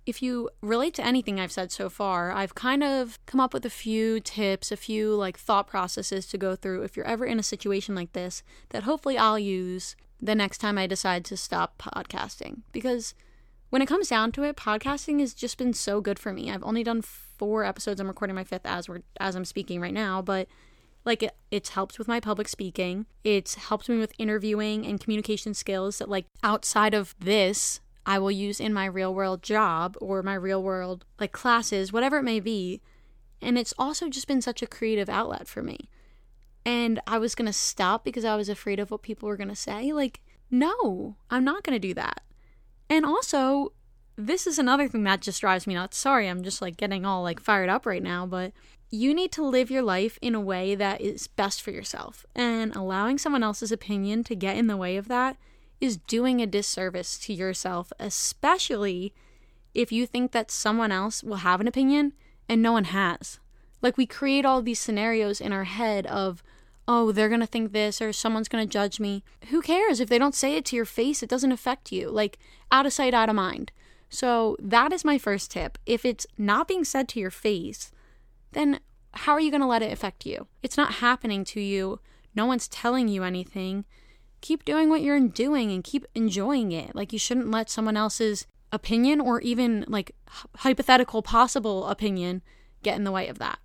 if 0.07 0.23
you 0.23 0.49
relate 0.61 0.95
to 0.95 1.05
anything 1.05 1.41
I've 1.41 1.51
said 1.51 1.73
so 1.73 1.91
far, 1.91 2.31
I've 2.31 2.55
kind 2.55 2.85
of 2.85 3.19
come 3.27 3.41
up 3.41 3.53
with 3.53 3.67
a 3.67 3.71
few 3.71 4.21
tips, 4.21 4.71
a 4.71 4.77
few 4.77 5.15
like 5.17 5.37
thought 5.37 5.67
processes 5.67 6.27
to 6.29 6.39
go 6.39 6.55
through 6.55 6.83
if 6.83 6.97
you're 6.97 7.07
ever 7.07 7.27
in 7.27 7.41
a 7.41 7.43
situation 7.43 7.97
like 7.97 8.13
this 8.13 8.45
that 8.69 8.85
hopefully 8.85 9.19
I'll 9.19 9.39
use 9.39 9.97
the 10.21 10.37
next 10.37 10.59
time 10.59 10.79
I 10.79 10.87
decide 10.87 11.25
to 11.27 11.37
stop 11.37 11.77
podcasting. 11.79 12.63
Because 12.71 13.15
when 13.71 13.83
it 13.83 13.87
comes 13.87 14.09
down 14.09 14.31
to 14.33 14.45
it, 14.45 14.57
podcasting 14.57 15.19
has 15.19 15.35
just 15.35 15.59
been 15.59 15.73
so 15.73 16.01
good 16.01 16.21
for 16.21 16.33
me. 16.33 16.53
I've 16.53 16.63
only 16.63 16.85
done 16.85 17.03
four 17.38 17.64
episodes. 17.64 18.00
I'm 18.00 18.09
recording 18.09 18.37
my 18.37 18.45
fifth 18.45 18.66
as 18.66 18.88
we're 18.88 19.02
as 19.21 19.35
I'm 19.35 19.45
speaking 19.45 19.81
right 19.81 19.95
now, 19.95 20.23
but 20.23 20.49
like 21.05 21.23
it, 21.23 21.37
it's 21.50 21.71
helped 21.71 21.99
with 21.99 22.09
my 22.09 22.21
public 22.21 22.49
speaking. 22.49 23.07
It's 23.25 23.55
helped 23.55 23.88
me 23.88 23.99
with 23.99 24.12
interviewing 24.19 24.87
and 24.87 25.00
communication 25.00 25.55
skills 25.55 25.99
that 25.99 26.09
like 26.09 26.26
outside 26.43 26.95
of 26.95 27.14
this 27.19 27.81
I 28.05 28.19
will 28.19 28.31
use 28.31 28.61
in 28.61 28.73
my 28.73 28.85
real 28.85 29.14
world 29.14 29.43
job 29.43 29.97
or 30.00 30.23
my 30.23 30.35
real 30.35 30.62
world 30.62 31.05
like 31.19 31.33
classes, 31.33 31.93
whatever 31.93 32.19
it 32.19 32.23
may 32.23 32.40
be. 32.40 32.81
And 33.43 33.59
it's 33.59 33.75
also 33.78 34.09
just 34.09 34.28
been 34.28 34.40
such 34.40 34.62
a 34.62 34.66
creative 34.66 35.09
outlet 35.09 35.49
for 35.49 35.62
me. 35.62 35.90
And 36.64 37.00
I 37.07 37.19
was 37.19 37.35
going 37.35 37.47
to 37.47 37.52
stop 37.52 38.05
because 38.05 38.25
I 38.25 38.37
was 38.37 38.49
afraid 38.49 38.81
of 38.81 38.90
what 38.90 39.02
people 39.02 39.28
were 39.28 39.37
going 39.37 39.49
to 39.49 39.57
say. 39.57 39.93
Like, 39.93 40.21
no, 40.50 41.16
I'm 41.31 41.45
not 41.45 41.62
going 41.62 41.81
to 41.81 41.88
do 41.88 41.95
that. 41.95 42.23
And 42.88 43.05
also, 43.05 43.73
this 44.17 44.47
is 44.47 44.59
another 44.59 44.89
thing 44.89 45.05
that 45.05 45.21
just 45.21 45.41
drives 45.41 45.67
me 45.67 45.75
nuts. 45.75 45.97
Sorry, 45.97 46.29
I'm 46.29 46.43
just 46.43 46.63
like 46.63 46.77
getting 46.77 47.05
all 47.05 47.23
like 47.23 47.41
fired 47.41 47.69
up 47.69 47.87
right 47.87 48.03
now, 48.03 48.27
but 48.27 48.53
you 48.91 49.13
need 49.15 49.33
to 49.33 49.45
live 49.45 49.71
your 49.71 49.83
life 49.83 50.19
in 50.23 50.35
a 50.35 50.41
way 50.41 50.75
that 50.75 51.01
is 51.01 51.27
best 51.27 51.61
for 51.61 51.71
yourself. 51.71 52.25
And 52.35 52.75
allowing 52.75 53.19
someone 53.19 53.43
else's 53.43 53.73
opinion 53.73 54.25
to 54.25 54.35
get 54.35 54.57
in 54.57 54.69
the 54.69 54.77
way 54.77 54.97
of 54.97 55.09
that 55.09 55.37
is 55.81 55.99
doing 55.99 56.41
a 56.41 56.47
disservice 56.47 57.19
to 57.19 57.33
yourself, 57.33 57.93
especially 57.99 59.13
if 59.75 59.93
you 59.93 60.07
think 60.07 60.33
that 60.33 60.51
someone 60.51 60.93
else 60.93 61.23
will 61.23 61.37
have 61.37 61.61
an 61.61 61.69
opinion 61.69 62.15
and 62.49 62.63
no 62.63 62.73
one 62.73 62.85
has. 62.85 63.39
Like, 63.83 63.99
we 63.99 64.07
create 64.07 64.47
all 64.47 64.63
these 64.63 64.81
scenarios 64.81 65.41
in 65.41 65.53
our 65.53 65.65
head 65.65 66.07
of, 66.07 66.43
oh, 66.89 67.13
they're 67.13 67.29
to 67.29 67.47
think 67.47 67.73
this 67.73 68.01
or 68.01 68.13
someone's 68.13 68.49
to 68.49 68.65
judge 68.65 68.99
me. 68.99 69.23
Who 69.51 69.61
cares? 69.61 70.01
If 70.01 70.09
they 70.09 70.19
don't 70.19 70.35
say 70.35 70.57
it 70.57 70.65
to 70.67 70.77
your 70.77 70.87
face, 70.87 71.23
it 71.23 71.29
doesn't 71.29 71.53
affect 71.53 71.93
you. 71.93 72.09
Like, 72.09 72.39
out 72.73 72.87
of 72.87 72.95
sight, 72.95 73.13
out 73.13 73.29
of 73.29 73.35
mind. 73.35 73.73
So, 74.09 74.57
that 74.61 74.93
is 74.93 75.05
my 75.05 75.19
first 75.19 75.51
tip. 75.51 75.79
If 75.85 76.05
it's 76.05 76.27
not 76.39 76.69
being 76.69 76.85
said 76.85 77.09
to 77.09 77.21
your 77.21 77.31
face, 77.31 77.91
then 78.53 78.81
how 79.13 79.33
are 79.33 79.41
you 79.41 79.51
going 79.51 79.63
to 79.63 79.67
let 79.67 79.83
it 79.83 79.93
affect 79.93 80.25
you? 80.27 80.47
It's 80.63 80.77
not 80.77 80.95
happening 80.95 81.45
to 81.47 81.61
you. 81.61 82.01
No 82.35 82.47
one's 82.47 82.69
telling 82.69 83.09
you 83.09 83.25
anything 83.25 83.85
keep 84.41 84.65
doing 84.65 84.89
what 84.89 85.03
you're 85.03 85.21
doing 85.21 85.73
and 85.73 85.83
keep 85.83 86.07
enjoying 86.15 86.73
it. 86.73 86.95
Like 86.95 87.13
you 87.13 87.19
shouldn't 87.19 87.51
let 87.51 87.71
someone 87.71 87.97
else's 87.97 88.47
opinion 88.73 89.21
or 89.21 89.41
even 89.41 89.85
like 89.89 90.15
hypothetical 90.59 91.23
possible 91.23 91.87
opinion 91.87 92.43
get 92.83 92.97
in 92.97 93.05
the 93.05 93.13
way 93.13 93.29
of 93.29 93.39
that. 93.39 93.59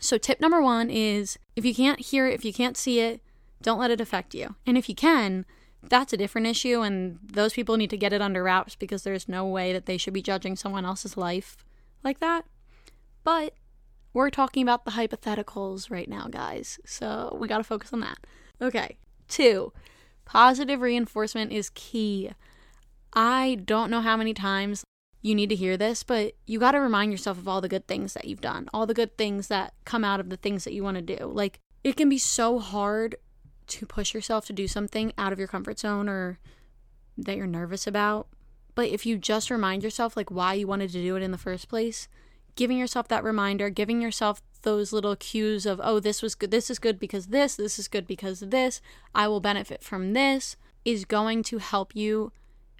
So 0.00 0.18
tip 0.18 0.40
number 0.40 0.62
1 0.62 0.90
is 0.90 1.38
if 1.56 1.64
you 1.64 1.74
can't 1.74 2.00
hear 2.00 2.28
it, 2.28 2.34
if 2.34 2.44
you 2.44 2.52
can't 2.52 2.76
see 2.76 3.00
it, 3.00 3.20
don't 3.60 3.80
let 3.80 3.90
it 3.90 4.00
affect 4.00 4.34
you. 4.34 4.54
And 4.64 4.78
if 4.78 4.88
you 4.88 4.94
can, 4.94 5.44
that's 5.82 6.12
a 6.12 6.16
different 6.16 6.46
issue 6.46 6.80
and 6.80 7.18
those 7.22 7.52
people 7.52 7.76
need 7.76 7.90
to 7.90 7.96
get 7.96 8.12
it 8.12 8.20
under 8.20 8.42
wraps 8.42 8.74
because 8.74 9.02
there's 9.02 9.28
no 9.28 9.46
way 9.46 9.72
that 9.72 9.86
they 9.86 9.96
should 9.96 10.14
be 10.14 10.22
judging 10.22 10.56
someone 10.56 10.84
else's 10.84 11.16
life 11.16 11.56
like 12.02 12.18
that. 12.20 12.44
But 13.24 13.54
we're 14.12 14.30
talking 14.30 14.62
about 14.62 14.84
the 14.84 14.92
hypotheticals 14.92 15.90
right 15.90 16.08
now, 16.08 16.28
guys. 16.28 16.80
So 16.84 17.36
we 17.40 17.46
got 17.48 17.58
to 17.58 17.64
focus 17.64 17.92
on 17.92 18.00
that. 18.00 18.18
Okay. 18.60 18.96
Two, 19.28 19.72
positive 20.24 20.80
reinforcement 20.80 21.52
is 21.52 21.70
key. 21.70 22.30
I 23.12 23.58
don't 23.64 23.90
know 23.90 24.00
how 24.00 24.16
many 24.16 24.34
times 24.34 24.84
you 25.22 25.34
need 25.34 25.48
to 25.50 25.56
hear 25.56 25.76
this, 25.76 26.02
but 26.02 26.34
you 26.46 26.58
got 26.58 26.72
to 26.72 26.80
remind 26.80 27.12
yourself 27.12 27.38
of 27.38 27.48
all 27.48 27.60
the 27.60 27.68
good 27.68 27.86
things 27.86 28.14
that 28.14 28.24
you've 28.24 28.40
done, 28.40 28.68
all 28.72 28.86
the 28.86 28.94
good 28.94 29.16
things 29.18 29.48
that 29.48 29.74
come 29.84 30.04
out 30.04 30.20
of 30.20 30.30
the 30.30 30.36
things 30.36 30.64
that 30.64 30.72
you 30.72 30.82
want 30.82 30.96
to 30.96 31.16
do. 31.16 31.26
Like, 31.26 31.60
it 31.84 31.96
can 31.96 32.08
be 32.08 32.18
so 32.18 32.58
hard 32.58 33.16
to 33.68 33.86
push 33.86 34.14
yourself 34.14 34.46
to 34.46 34.52
do 34.52 34.68
something 34.68 35.12
out 35.18 35.32
of 35.32 35.38
your 35.38 35.48
comfort 35.48 35.78
zone 35.78 36.08
or 36.08 36.38
that 37.16 37.36
you're 37.36 37.46
nervous 37.46 37.86
about. 37.86 38.28
But 38.74 38.88
if 38.88 39.04
you 39.04 39.18
just 39.18 39.50
remind 39.50 39.82
yourself, 39.82 40.16
like, 40.16 40.30
why 40.30 40.54
you 40.54 40.66
wanted 40.66 40.90
to 40.90 41.02
do 41.02 41.16
it 41.16 41.22
in 41.22 41.32
the 41.32 41.38
first 41.38 41.68
place, 41.68 42.08
giving 42.54 42.78
yourself 42.78 43.08
that 43.08 43.24
reminder, 43.24 43.70
giving 43.70 44.00
yourself 44.00 44.40
those 44.62 44.92
little 44.92 45.16
cues 45.16 45.66
of, 45.66 45.80
oh, 45.82 46.00
this 46.00 46.22
was 46.22 46.34
good, 46.34 46.50
this 46.50 46.70
is 46.70 46.78
good 46.78 46.98
because 46.98 47.26
this, 47.26 47.56
this 47.56 47.78
is 47.78 47.88
good 47.88 48.06
because 48.06 48.40
this, 48.40 48.80
I 49.14 49.28
will 49.28 49.40
benefit 49.40 49.82
from 49.82 50.12
this, 50.12 50.56
is 50.84 51.04
going 51.04 51.42
to 51.44 51.58
help 51.58 51.94
you 51.94 52.32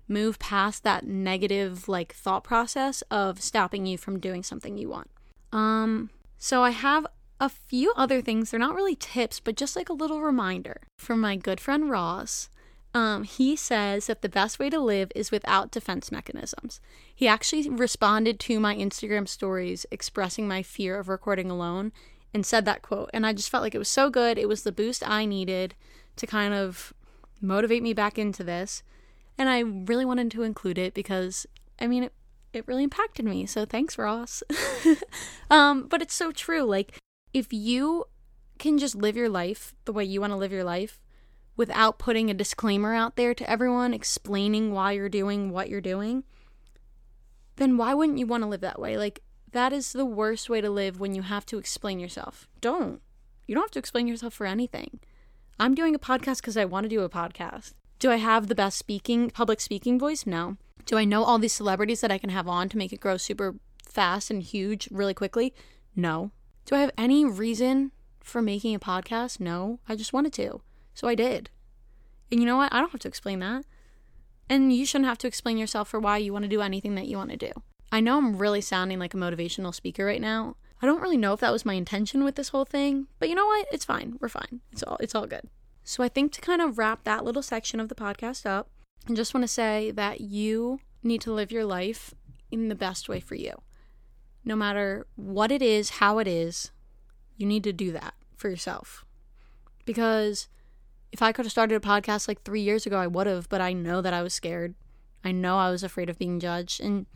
move 0.09 0.39
past 0.39 0.83
that 0.85 1.07
negative 1.07 1.89
like 1.89 2.15
thought 2.15 2.43
process 2.43 3.03
of 3.11 3.43
stopping 3.43 3.87
you 3.87 3.99
from 3.99 4.19
doing 4.19 4.43
something 4.43 4.79
you 4.79 4.89
want. 4.89 5.11
Um 5.53 6.11
so 6.39 6.63
I 6.63 6.71
have 6.71 7.07
a 7.41 7.49
few 7.49 7.93
other 7.97 8.21
things. 8.21 8.51
They're 8.51 8.61
not 8.61 8.75
really 8.75 8.97
tips, 8.97 9.41
but 9.41 9.57
just 9.57 9.77
like 9.77 9.89
a 9.89 9.95
little 9.95 10.21
reminder 10.21 10.81
from 10.99 11.21
my 11.21 11.37
good 11.37 11.61
friend 11.61 11.91
Ross. 11.91 12.49
Um, 12.95 13.25
he 13.25 13.55
says 13.55 14.07
that 14.07 14.23
the 14.23 14.29
best 14.29 14.59
way 14.59 14.71
to 14.71 14.81
live 14.81 15.13
is 15.15 15.31
without 15.31 15.71
defense 15.71 16.11
mechanisms. 16.11 16.81
He 17.15 17.29
actually 17.29 17.69
responded 17.69 18.41
to 18.41 18.59
my 18.59 18.75
Instagram 18.75 19.29
stories 19.29 19.87
expressing 19.91 20.49
my 20.49 20.63
fear 20.63 20.99
of 20.99 21.09
recording 21.09 21.51
alone 21.51 21.93
and 22.33 22.47
said 22.47 22.65
that 22.65 22.83
quote. 22.83 23.11
And 23.13 23.27
I 23.27 23.33
just 23.33 23.51
felt 23.51 23.63
like 23.63 23.75
it 23.75 23.79
was 23.79 23.89
so 23.89 24.11
good. 24.11 24.39
It 24.39 24.49
was 24.49 24.63
the 24.63 24.73
boost 24.73 25.09
I 25.09 25.27
needed 25.27 25.75
to 26.17 26.27
kind 26.27 26.55
of 26.55 26.93
motivate 27.41 27.83
me 27.83 27.93
back 27.93 28.19
into 28.19 28.43
this. 28.43 28.83
And 29.37 29.49
I 29.49 29.61
really 29.61 30.05
wanted 30.05 30.31
to 30.33 30.43
include 30.43 30.79
it 30.79 30.95
because, 30.95 31.47
I 31.81 31.87
mean, 31.87 32.05
it, 32.05 32.13
it 32.53 32.67
really 32.67 32.85
impacted 32.85 33.25
me. 33.25 33.47
So 33.47 33.65
thanks, 33.65 33.99
Ross. 33.99 34.43
um, 35.51 35.87
but 35.89 36.03
it's 36.03 36.15
so 36.15 36.33
true. 36.33 36.65
Like, 36.65 36.99
if 37.33 37.53
you 37.53 38.07
can 38.59 38.79
just 38.79 38.95
live 38.95 39.17
your 39.17 39.29
life 39.29 39.75
the 39.85 39.93
way 39.93 40.05
you 40.05 40.21
want 40.21 40.33
to 40.33 40.37
live 40.37 40.53
your 40.53 40.65
life, 40.65 41.01
without 41.57 41.99
putting 41.99 42.31
a 42.31 42.35
disclaimer 42.35 42.95
out 42.95 43.17
there 43.17 43.35
to 43.35 43.51
everyone 43.51 43.93
explaining 43.93 44.73
why 44.73 44.93
you're 44.93 45.09
doing 45.09 45.51
what 45.51 45.69
you're 45.69 45.81
doing, 45.81 46.25
then 47.57 47.77
why 47.77 47.93
wouldn't 47.93 48.19
you 48.19 48.27
want 48.27 48.43
to 48.43 48.49
live 48.49 48.61
that 48.61 48.81
way? 48.81 48.97
Like, 48.97 49.23
that 49.51 49.73
is 49.73 49.93
the 49.93 50.05
worst 50.05 50.49
way 50.49 50.61
to 50.61 50.71
live 50.71 51.01
when 51.01 51.15
you 51.15 51.23
have 51.23 51.45
to 51.47 51.59
explain 51.59 51.99
yourself. 51.99 52.49
Don't. 52.61 53.01
You 53.47 53.55
don't 53.55 53.65
have 53.65 53.73
to 53.73 53.79
explain 53.79 54.07
yourself 54.07 54.35
for 54.35 54.47
anything. 54.47 55.01
I'm 55.59 55.75
doing 55.75 55.95
a 55.95 55.99
podcast 55.99 56.37
because 56.37 56.57
I 56.57 56.65
want 56.65 56.85
to 56.85 56.89
do 56.89 57.03
a 57.03 57.09
podcast. 57.09 57.73
Do 57.99 58.13
I 58.13 58.17
have 58.17 58.47
the 58.47 58.55
best 58.55 58.79
speaking, 58.79 59.31
public 59.31 59.61
speaking 59.61 59.99
voice? 59.99 60.27
No. 60.27 60.57
Do 60.87 60.97
I 60.97 61.05
know 61.05 61.25
all 61.25 61.39
these 61.39 61.53
celebrities 61.53 62.01
that 62.03 62.13
I 62.13 62.19
can 62.19 62.31
have 62.31 62.47
on 62.47 62.69
to 62.69 62.79
make 62.79 62.93
it 62.93 63.01
grow 63.01 63.17
super 63.17 63.57
fast 63.85 64.31
and 64.31 64.43
huge 64.43 64.89
really 64.93 65.15
quickly? 65.15 65.53
No. 65.97 66.31
Do 66.69 66.75
I 66.75 66.81
have 66.81 66.91
any 66.99 67.25
reason 67.25 67.93
for 68.21 68.43
making 68.43 68.75
a 68.75 68.79
podcast? 68.79 69.41
No. 69.41 69.81
I 69.89 69.97
just 69.97 70.13
wanted 70.13 70.35
to. 70.35 70.61
So 70.93 71.09
I 71.09 71.15
did. 71.15 71.49
And 72.31 72.41
you 72.41 72.47
know 72.47 72.59
what? 72.59 72.71
I 72.75 72.81
don't 72.81 72.91
have 72.91 73.01
to 73.01 73.09
explain 73.09 73.39
that. 73.39 73.65
And 74.51 74.71
you 74.71 74.85
shouldn't 74.85 75.09
have 75.09 75.17
to 75.19 75.27
explain 75.27 75.57
yourself 75.57 75.89
for 75.89 75.99
why 75.99 76.19
you 76.19 76.31
want 76.31 76.43
to 76.43 76.49
do 76.49 76.61
anything 76.61 76.95
that 76.97 77.07
you 77.07 77.17
want 77.17 77.31
to 77.31 77.39
do. 77.39 77.53
I 77.91 78.01
know 78.01 78.19
I'm 78.19 78.37
really 78.37 78.61
sounding 78.61 78.99
like 78.99 79.15
a 79.15 79.17
motivational 79.17 79.75
speaker 79.75 80.05
right 80.05 80.21
now. 80.21 80.57
I 80.83 80.87
don't 80.87 81.01
really 81.01 81.17
know 81.17 81.33
if 81.33 81.41
that 81.41 81.53
was 81.53 81.65
my 81.65 81.73
intention 81.73 82.23
with 82.23 82.35
this 82.35 82.51
whole 82.51 82.67
thing, 82.67 83.07
but 83.19 83.31
you 83.31 83.35
know 83.35 83.47
what? 83.47 83.67
It's 83.73 83.87
fine. 83.87 84.19
We're 84.21 84.29
fine. 84.29 84.61
It's 84.71 84.83
all 84.83 84.99
it's 85.01 85.15
all 85.15 85.27
good. 85.27 85.49
So 85.85 86.03
I 86.03 86.11
think 86.11 86.33
to 86.33 86.43
kind 86.43 86.61
of 86.61 86.77
wrap 86.77 87.05
that 87.05 87.25
little 87.25 87.41
section 87.41 87.81
of 87.81 87.89
the 87.89 87.95
podcast 87.95 88.45
up, 88.45 88.69
I 89.09 89.15
just 89.15 89.33
want 89.33 89.43
to 89.45 89.49
say 89.49 89.91
that 89.93 90.21
you 90.21 90.81
need 91.03 91.23
to 91.23 91.33
live 91.33 91.51
your 91.51 91.65
life 91.65 92.13
in 92.51 92.69
the 92.69 92.75
best 92.75 93.09
way 93.09 93.21
for 93.21 93.37
you. 93.37 93.55
No 94.45 94.57
matter 94.57 95.07
what 95.17 95.53
it 95.53 95.63
is, 95.63 95.91
how 95.91 96.19
it 96.19 96.27
is, 96.27 96.71
you 97.37 97.47
need 97.47 97.65
to 97.65 97.73
do 97.73 97.93
that 97.93 98.15
for 98.37 98.49
yourself. 98.49 99.05
Because 99.85 100.49
if 101.13 101.23
I 101.23 101.33
could 101.33 101.45
have 101.45 101.53
started 101.53 101.75
a 101.75 101.81
podcast 101.81 102.29
like 102.29 102.43
three 102.43 102.61
years 102.61 102.87
ago, 102.87 102.99
I 102.99 103.07
would 103.07 103.27
have, 103.27 103.49
but 103.49 103.61
I 103.61 103.73
know 103.73 104.01
that 104.01 104.15
I 104.15 104.23
was 104.23 104.35
scared. 104.35 104.75
I 105.25 105.33
know 105.33 105.59
I 105.59 105.71
was 105.71 105.83
afraid 105.83 106.11
of 106.11 106.19
being 106.19 106.41
judged. 106.41 106.81
And 106.81 107.07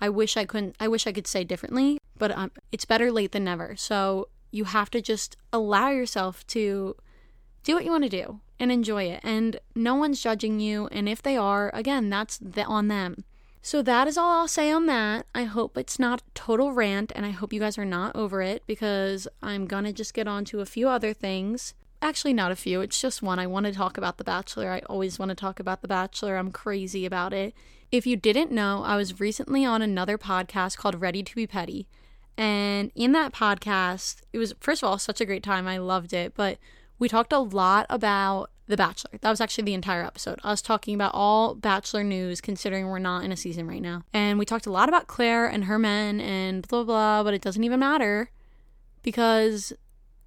I 0.00 0.08
wish 0.08 0.36
I 0.36 0.44
couldn't, 0.44 0.76
I 0.80 0.88
wish 0.88 1.06
I 1.06 1.12
could 1.12 1.26
say 1.26 1.44
differently, 1.44 1.98
but 2.18 2.30
um, 2.32 2.52
it's 2.70 2.84
better 2.84 3.10
late 3.10 3.32
than 3.32 3.44
never. 3.44 3.76
So 3.76 4.28
you 4.50 4.64
have 4.64 4.90
to 4.90 5.00
just 5.00 5.36
allow 5.52 5.90
yourself 5.90 6.46
to 6.48 6.96
do 7.64 7.74
what 7.74 7.84
you 7.84 7.90
want 7.90 8.04
to 8.04 8.10
do 8.10 8.40
and 8.58 8.70
enjoy 8.70 9.04
it. 9.04 9.20
And 9.22 9.58
no 9.74 9.94
one's 9.94 10.22
judging 10.22 10.60
you. 10.60 10.88
And 10.88 11.08
if 11.08 11.22
they 11.22 11.36
are, 11.36 11.70
again, 11.74 12.10
that's 12.10 12.38
the, 12.38 12.64
on 12.64 12.88
them. 12.88 13.24
So 13.64 13.80
that 13.82 14.08
is 14.08 14.18
all 14.18 14.40
I'll 14.40 14.48
say 14.48 14.72
on 14.72 14.86
that. 14.86 15.24
I 15.36 15.44
hope 15.44 15.78
it's 15.78 15.98
not 15.98 16.22
total 16.34 16.72
rant 16.72 17.12
and 17.14 17.24
I 17.24 17.30
hope 17.30 17.52
you 17.52 17.60
guys 17.60 17.78
are 17.78 17.84
not 17.84 18.14
over 18.16 18.42
it 18.42 18.64
because 18.66 19.28
I'm 19.40 19.66
going 19.66 19.84
to 19.84 19.92
just 19.92 20.14
get 20.14 20.26
on 20.26 20.44
to 20.46 20.60
a 20.60 20.66
few 20.66 20.88
other 20.88 21.14
things. 21.14 21.72
Actually 22.02 22.32
not 22.32 22.50
a 22.50 22.56
few 22.56 22.80
it's 22.80 23.00
just 23.00 23.22
one. 23.22 23.38
I 23.38 23.46
want 23.46 23.66
to 23.66 23.72
talk 23.72 23.96
about 23.96 24.18
the 24.18 24.24
bachelor. 24.24 24.72
I 24.72 24.80
always 24.80 25.16
want 25.16 25.28
to 25.28 25.36
talk 25.36 25.60
about 25.60 25.80
the 25.80 25.86
bachelor. 25.86 26.36
I'm 26.36 26.50
crazy 26.50 27.06
about 27.06 27.32
it. 27.32 27.54
If 27.92 28.04
you 28.04 28.16
didn't 28.16 28.50
know 28.50 28.82
i 28.82 28.96
was 28.96 29.20
recently 29.20 29.64
on 29.64 29.80
another 29.80 30.18
podcast 30.18 30.76
called 30.76 31.00
ready 31.00 31.22
to 31.22 31.34
be 31.36 31.46
petty. 31.46 31.86
And 32.36 32.90
in 32.96 33.12
that 33.12 33.32
podcast 33.32 34.22
it 34.32 34.38
was 34.38 34.54
first 34.58 34.82
of 34.82 34.88
all 34.88 34.98
such 34.98 35.20
a 35.20 35.24
great 35.24 35.44
time. 35.44 35.68
I 35.68 35.78
loved 35.78 36.12
it. 36.12 36.34
But 36.34 36.58
we 36.98 37.08
talked 37.08 37.32
a 37.32 37.38
lot 37.38 37.86
about 37.88 38.50
The 38.68 38.76
Bachelor. 38.76 39.18
That 39.20 39.30
was 39.30 39.40
actually 39.40 39.64
the 39.64 39.74
entire 39.74 40.04
episode. 40.04 40.38
Us 40.44 40.62
talking 40.62 40.94
about 40.94 41.12
all 41.14 41.54
Bachelor 41.54 42.04
news, 42.04 42.40
considering 42.40 42.86
we're 42.86 42.98
not 42.98 43.24
in 43.24 43.32
a 43.32 43.36
season 43.36 43.66
right 43.66 43.82
now. 43.82 44.04
And 44.12 44.38
we 44.38 44.44
talked 44.44 44.66
a 44.66 44.72
lot 44.72 44.88
about 44.88 45.08
Clare 45.08 45.46
and 45.46 45.64
her 45.64 45.78
men 45.78 46.20
and 46.20 46.66
blah, 46.68 46.84
blah, 46.84 46.94
blah, 46.94 47.24
but 47.24 47.34
it 47.34 47.42
doesn't 47.42 47.64
even 47.64 47.80
matter 47.80 48.30
because 49.02 49.72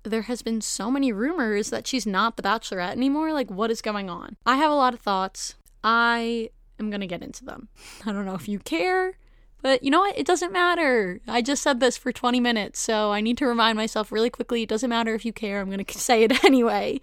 there 0.03 0.23
has 0.23 0.41
been 0.41 0.61
so 0.61 0.91
many 0.91 1.11
rumors 1.11 1.69
that 1.69 1.87
she's 1.87 2.05
not 2.05 2.37
the 2.37 2.43
Bachelorette 2.43 2.91
anymore. 2.91 3.33
Like, 3.33 3.49
what 3.49 3.71
is 3.71 3.81
going 3.81 4.09
on? 4.09 4.35
I 4.45 4.57
have 4.57 4.71
a 4.71 4.75
lot 4.75 4.93
of 4.93 4.99
thoughts. 4.99 5.55
I 5.83 6.49
am 6.79 6.89
going 6.89 7.01
to 7.01 7.07
get 7.07 7.23
into 7.23 7.45
them. 7.45 7.69
I 8.05 8.11
don't 8.11 8.25
know 8.25 8.35
if 8.35 8.47
you 8.47 8.59
care. 8.59 9.17
But 9.61 9.81
you 9.81 9.89
know 9.89 10.01
what? 10.01 10.17
It 10.17 10.27
doesn't 10.27 10.51
matter. 10.51 11.21
I 11.27 11.41
just 11.41 11.63
said 11.63 11.79
this 11.79 11.97
for 11.97 12.11
20 12.11 12.39
minutes, 12.39 12.79
so 12.79 13.11
I 13.11 13.19
need 13.21 13.37
to 13.39 13.47
remind 13.47 13.77
myself 13.77 14.11
really 14.11 14.29
quickly. 14.29 14.61
It 14.61 14.69
doesn't 14.69 14.89
matter 14.89 15.15
if 15.15 15.25
you 15.25 15.33
care. 15.33 15.59
I'm 15.59 15.71
going 15.71 15.83
to 15.85 15.99
say 15.99 16.23
it 16.23 16.43
anyway. 16.43 17.01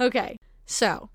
Okay. 0.00 0.36
So, 0.68 1.08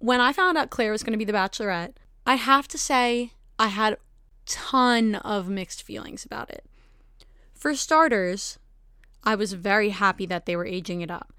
when 0.00 0.20
I 0.20 0.34
found 0.34 0.58
out 0.58 0.68
Clare 0.68 0.92
was 0.92 1.02
going 1.02 1.18
to 1.18 1.18
be 1.18 1.24
the 1.24 1.36
bachelorette, 1.36 1.94
I 2.26 2.34
have 2.34 2.68
to 2.68 2.78
say 2.78 3.32
I 3.58 3.68
had 3.68 3.94
a 3.94 3.98
ton 4.44 5.14
of 5.14 5.48
mixed 5.48 5.82
feelings 5.82 6.26
about 6.26 6.50
it. 6.50 6.66
For 7.54 7.74
starters, 7.74 8.58
I 9.24 9.34
was 9.34 9.54
very 9.54 9.88
happy 9.90 10.26
that 10.26 10.44
they 10.44 10.56
were 10.56 10.66
aging 10.66 11.00
it 11.00 11.10
up. 11.10 11.32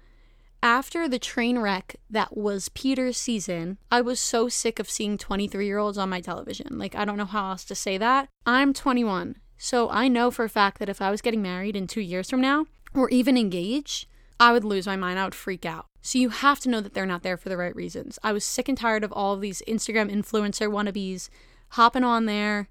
After 0.64 1.08
the 1.08 1.20
train 1.20 1.60
wreck 1.60 1.94
that 2.10 2.36
was 2.36 2.70
Peter's 2.70 3.18
season, 3.18 3.78
I 3.90 4.00
was 4.00 4.18
so 4.18 4.48
sick 4.48 4.80
of 4.80 4.90
seeing 4.90 5.16
23 5.16 5.64
year 5.64 5.78
olds 5.78 5.98
on 5.98 6.10
my 6.10 6.20
television. 6.20 6.76
Like, 6.76 6.96
I 6.96 7.04
don't 7.04 7.18
know 7.18 7.24
how 7.24 7.50
else 7.50 7.64
to 7.66 7.76
say 7.76 7.98
that. 7.98 8.28
I'm 8.46 8.72
21, 8.72 9.36
so 9.56 9.88
I 9.90 10.08
know 10.08 10.32
for 10.32 10.44
a 10.44 10.48
fact 10.48 10.80
that 10.80 10.88
if 10.88 11.00
I 11.00 11.12
was 11.12 11.22
getting 11.22 11.42
married 11.42 11.76
in 11.76 11.86
two 11.86 12.00
years 12.00 12.28
from 12.28 12.40
now, 12.40 12.66
or 12.94 13.08
even 13.10 13.38
engaged, 13.38 14.06
I 14.40 14.50
would 14.50 14.64
lose 14.64 14.86
my 14.86 14.96
mind. 14.96 15.20
I 15.20 15.24
would 15.24 15.36
freak 15.36 15.64
out. 15.64 15.86
So 16.02 16.18
you 16.18 16.30
have 16.30 16.58
to 16.60 16.68
know 16.68 16.80
that 16.80 16.94
they're 16.94 17.06
not 17.06 17.22
there 17.22 17.36
for 17.36 17.48
the 17.48 17.56
right 17.56 17.74
reasons. 17.74 18.18
I 18.22 18.32
was 18.32 18.44
sick 18.44 18.68
and 18.68 18.76
tired 18.76 19.04
of 19.04 19.12
all 19.12 19.34
of 19.34 19.40
these 19.40 19.62
Instagram 19.68 20.10
influencer 20.12 20.68
wannabes 20.68 21.28
hopping 21.70 22.04
on 22.04 22.26
there 22.26 22.68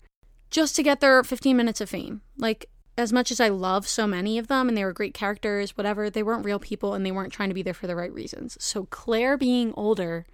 just 0.49 0.75
to 0.75 0.83
get 0.83 0.99
their 0.99 1.23
15 1.23 1.55
minutes 1.55 1.79
of 1.79 1.89
fame. 1.89 2.21
Like, 2.37 2.69
as 2.97 3.13
much 3.13 3.31
as 3.31 3.39
I 3.39 3.47
love 3.47 3.87
so 3.87 4.05
many 4.05 4.37
of 4.37 4.47
them 4.47 4.67
and 4.67 4.77
they 4.77 4.83
were 4.83 4.91
great 4.91 5.13
characters, 5.13 5.77
whatever, 5.77 6.09
they 6.09 6.23
weren't 6.23 6.45
real 6.45 6.59
people 6.59 6.93
and 6.93 7.05
they 7.05 7.11
weren't 7.11 7.31
trying 7.31 7.49
to 7.49 7.55
be 7.55 7.63
there 7.63 7.73
for 7.73 7.87
the 7.87 7.95
right 7.95 8.13
reasons. 8.13 8.57
So 8.59 8.85
Clare 8.91 9.37
being 9.37 9.73
older 9.77 10.25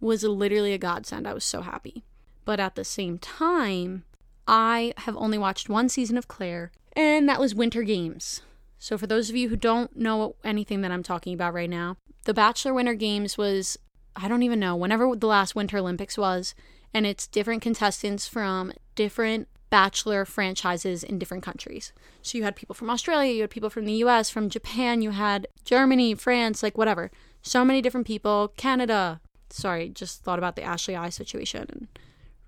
was 0.00 0.22
literally 0.22 0.72
a 0.72 0.78
godsend. 0.78 1.26
I 1.26 1.34
was 1.34 1.44
so 1.44 1.62
happy. 1.62 2.04
But 2.44 2.60
at 2.60 2.76
the 2.76 2.84
same 2.84 3.18
time, 3.18 4.04
I 4.46 4.94
have 4.98 5.16
only 5.16 5.38
watched 5.38 5.68
one 5.68 5.88
season 5.88 6.16
of 6.16 6.28
Clare, 6.28 6.70
and 6.94 7.28
that 7.28 7.40
was 7.40 7.54
Winter 7.54 7.82
Games. 7.82 8.40
So, 8.78 8.96
for 8.96 9.06
those 9.06 9.28
of 9.28 9.36
you 9.36 9.48
who 9.48 9.56
don't 9.56 9.94
know 9.96 10.36
anything 10.44 10.80
that 10.80 10.92
I'm 10.92 11.02
talking 11.02 11.34
about 11.34 11.52
right 11.52 11.68
now, 11.68 11.96
the 12.28 12.34
Bachelor 12.34 12.74
Winter 12.74 12.92
Games 12.92 13.38
was, 13.38 13.78
I 14.14 14.28
don't 14.28 14.42
even 14.42 14.60
know, 14.60 14.76
whenever 14.76 15.16
the 15.16 15.26
last 15.26 15.54
Winter 15.54 15.78
Olympics 15.78 16.18
was, 16.18 16.54
and 16.92 17.06
it's 17.06 17.26
different 17.26 17.62
contestants 17.62 18.28
from 18.28 18.70
different 18.94 19.48
Bachelor 19.70 20.26
franchises 20.26 21.02
in 21.02 21.18
different 21.18 21.42
countries. 21.42 21.94
So, 22.20 22.36
you 22.36 22.44
had 22.44 22.54
people 22.54 22.74
from 22.74 22.90
Australia, 22.90 23.32
you 23.32 23.40
had 23.40 23.48
people 23.48 23.70
from 23.70 23.86
the 23.86 24.04
US, 24.04 24.28
from 24.28 24.50
Japan, 24.50 25.00
you 25.00 25.12
had 25.12 25.48
Germany, 25.64 26.14
France, 26.16 26.62
like 26.62 26.76
whatever. 26.76 27.10
So 27.40 27.64
many 27.64 27.80
different 27.80 28.06
people, 28.06 28.52
Canada. 28.58 29.22
Sorry, 29.48 29.88
just 29.88 30.22
thought 30.22 30.38
about 30.38 30.54
the 30.54 30.62
Ashley 30.62 30.94
I 30.94 31.08
situation 31.08 31.64
and 31.70 31.88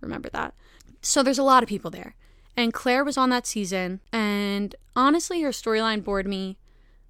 remember 0.03 0.29
that. 0.35 0.53
So, 1.01 1.23
there's 1.23 1.39
a 1.39 1.43
lot 1.43 1.63
of 1.63 1.71
people 1.71 1.91
there. 1.91 2.17
And 2.55 2.75
Clare 2.75 3.03
was 3.03 3.17
on 3.17 3.31
that 3.31 3.47
season, 3.47 4.01
and 4.13 4.75
honestly, 4.95 5.41
her 5.41 5.53
storyline 5.53 6.05
bored 6.05 6.29
me 6.29 6.59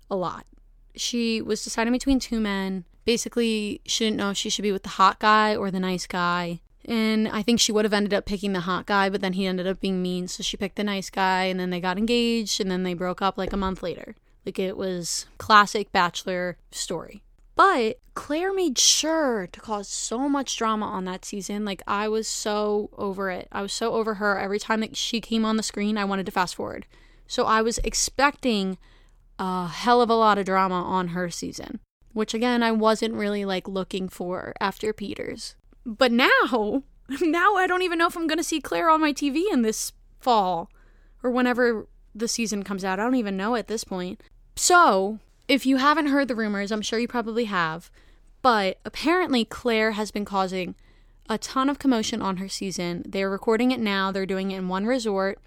a 0.08 0.14
lot. 0.14 0.46
She 0.94 1.40
was 1.40 1.62
deciding 1.62 1.92
between 1.92 2.18
two 2.18 2.40
men. 2.40 2.85
Basically, 3.04 3.80
she 3.87 4.04
didn't 4.04 4.16
know 4.16 4.30
if 4.30 4.37
she 4.37 4.50
should 4.50 4.62
be 4.62 4.73
with 4.73 4.82
the 4.82 4.90
hot 4.90 5.18
guy 5.18 5.56
or 5.56 5.70
the 5.70 5.80
nice 5.80 6.06
guy. 6.06 6.61
And 6.85 7.28
I 7.28 7.42
think 7.42 7.61
she 7.61 7.73
would 7.73 7.85
have 7.85 7.92
ended 7.92 8.14
up 8.14 8.26
picking 8.26 8.52
the 8.52 8.61
hot 8.61 8.87
guy, 8.87 9.11
but 9.11 9.20
then 9.20 9.35
he 9.35 9.47
ended 9.47 9.66
up 9.66 9.80
being 9.80 10.02
mean, 10.02 10.28
so 10.28 10.42
she 10.42 10.56
picked 10.56 10.76
the 10.76 10.85
nice 10.85 11.11
guy, 11.11 11.44
and 11.44 11.61
then 11.61 11.70
they 11.70 11.80
got 11.80 11.99
engaged, 11.99 12.61
and 12.61 12.70
then 12.70 12.83
they 12.83 12.94
broke 12.94 13.20
up 13.20 13.37
like 13.37 13.53
a 13.53 13.57
month 13.57 13.83
later. 13.83 14.16
Like 14.46 14.59
it 14.59 14.76
was 14.76 15.26
classic 15.38 15.92
bachelor 15.92 16.57
story. 16.70 17.22
But 17.55 17.98
Clare 18.14 18.55
made 18.55 18.79
sure 18.79 19.46
to 19.53 19.61
cause 19.61 19.87
so 19.87 20.29
much 20.31 20.57
drama 20.57 20.87
on 20.87 21.05
that 21.05 21.26
season. 21.26 21.64
Like 21.64 21.83
I 21.87 22.09
was 22.09 22.26
so 22.26 22.88
over 22.96 23.31
it. 23.31 23.48
I 23.53 23.61
was 23.61 23.72
so 23.72 23.92
over 23.94 24.14
her. 24.14 24.38
Every 24.38 24.59
time 24.59 24.81
that 24.81 24.96
she 24.96 25.20
came 25.20 25.44
on 25.44 25.59
the 25.59 25.62
screen, 25.62 25.98
I 25.98 26.07
wanted 26.07 26.24
to 26.26 26.33
fast 26.33 26.55
forward. 26.55 26.87
So 27.26 27.44
I 27.44 27.61
was 27.61 27.79
expecting 27.85 28.79
a 29.40 29.68
hell 29.68 30.03
of 30.03 30.11
a 30.11 30.14
lot 30.14 30.37
of 30.38 30.44
drama 30.44 30.83
on 30.83 31.09
her 31.09 31.31
season, 31.31 31.81
which 32.12 32.35
again, 32.35 32.62
I 32.62 32.70
wasn't 32.72 33.14
really 33.14 33.46
like 33.46 33.66
looking 33.66 34.09
for 34.09 34.53
after 34.61 34.92
Peters. 34.92 35.57
But 35.87 36.12
now, 36.12 36.85
now 37.22 37.55
I 37.57 37.66
don't 37.66 37.83
even 37.83 37.98
know 37.98 38.07
if 38.07 38.16
I'm 38.16 38.26
going 38.26 38.38
to 38.38 38.44
see 38.44 38.61
Clare 38.61 38.90
on 38.90 39.00
my 39.00 39.14
TV 39.14 39.44
in 39.50 39.62
this 39.62 39.92
fall 40.20 40.70
or 41.22 41.31
whenever 41.31 41.88
the 42.14 42.29
season 42.29 42.62
comes 42.62 42.85
out. 42.85 43.00
I 43.00 43.03
don't 43.03 43.14
even 43.14 43.38
know 43.38 43.57
at 43.57 43.66
this 43.66 43.83
point. 43.83 44.22
So, 44.57 45.18
if 45.48 45.64
you 45.64 45.79
haven't 45.79 46.09
heard 46.09 46.29
the 46.29 46.37
rumors, 46.37 46.70
I'm 46.70 46.83
sure 46.83 46.98
you 46.98 47.09
probably 47.09 47.46
have, 47.46 47.90
but 48.42 48.79
apparently 48.85 49.46
Clare 49.46 49.92
has 49.92 50.11
been 50.11 50.26
causing 50.26 50.74
a 51.31 51.38
ton 51.38 51.70
of 51.70 51.79
commotion 51.79 52.20
on 52.20 52.37
her 52.37 52.48
season. 52.48 53.05
They're 53.07 53.31
recording 53.31 53.70
it 53.70 53.81
now, 53.81 54.12
they're 54.12 54.26
doing 54.26 54.50
it 54.50 54.59
in 54.59 54.68
one 54.68 54.85
resort. 54.85 55.38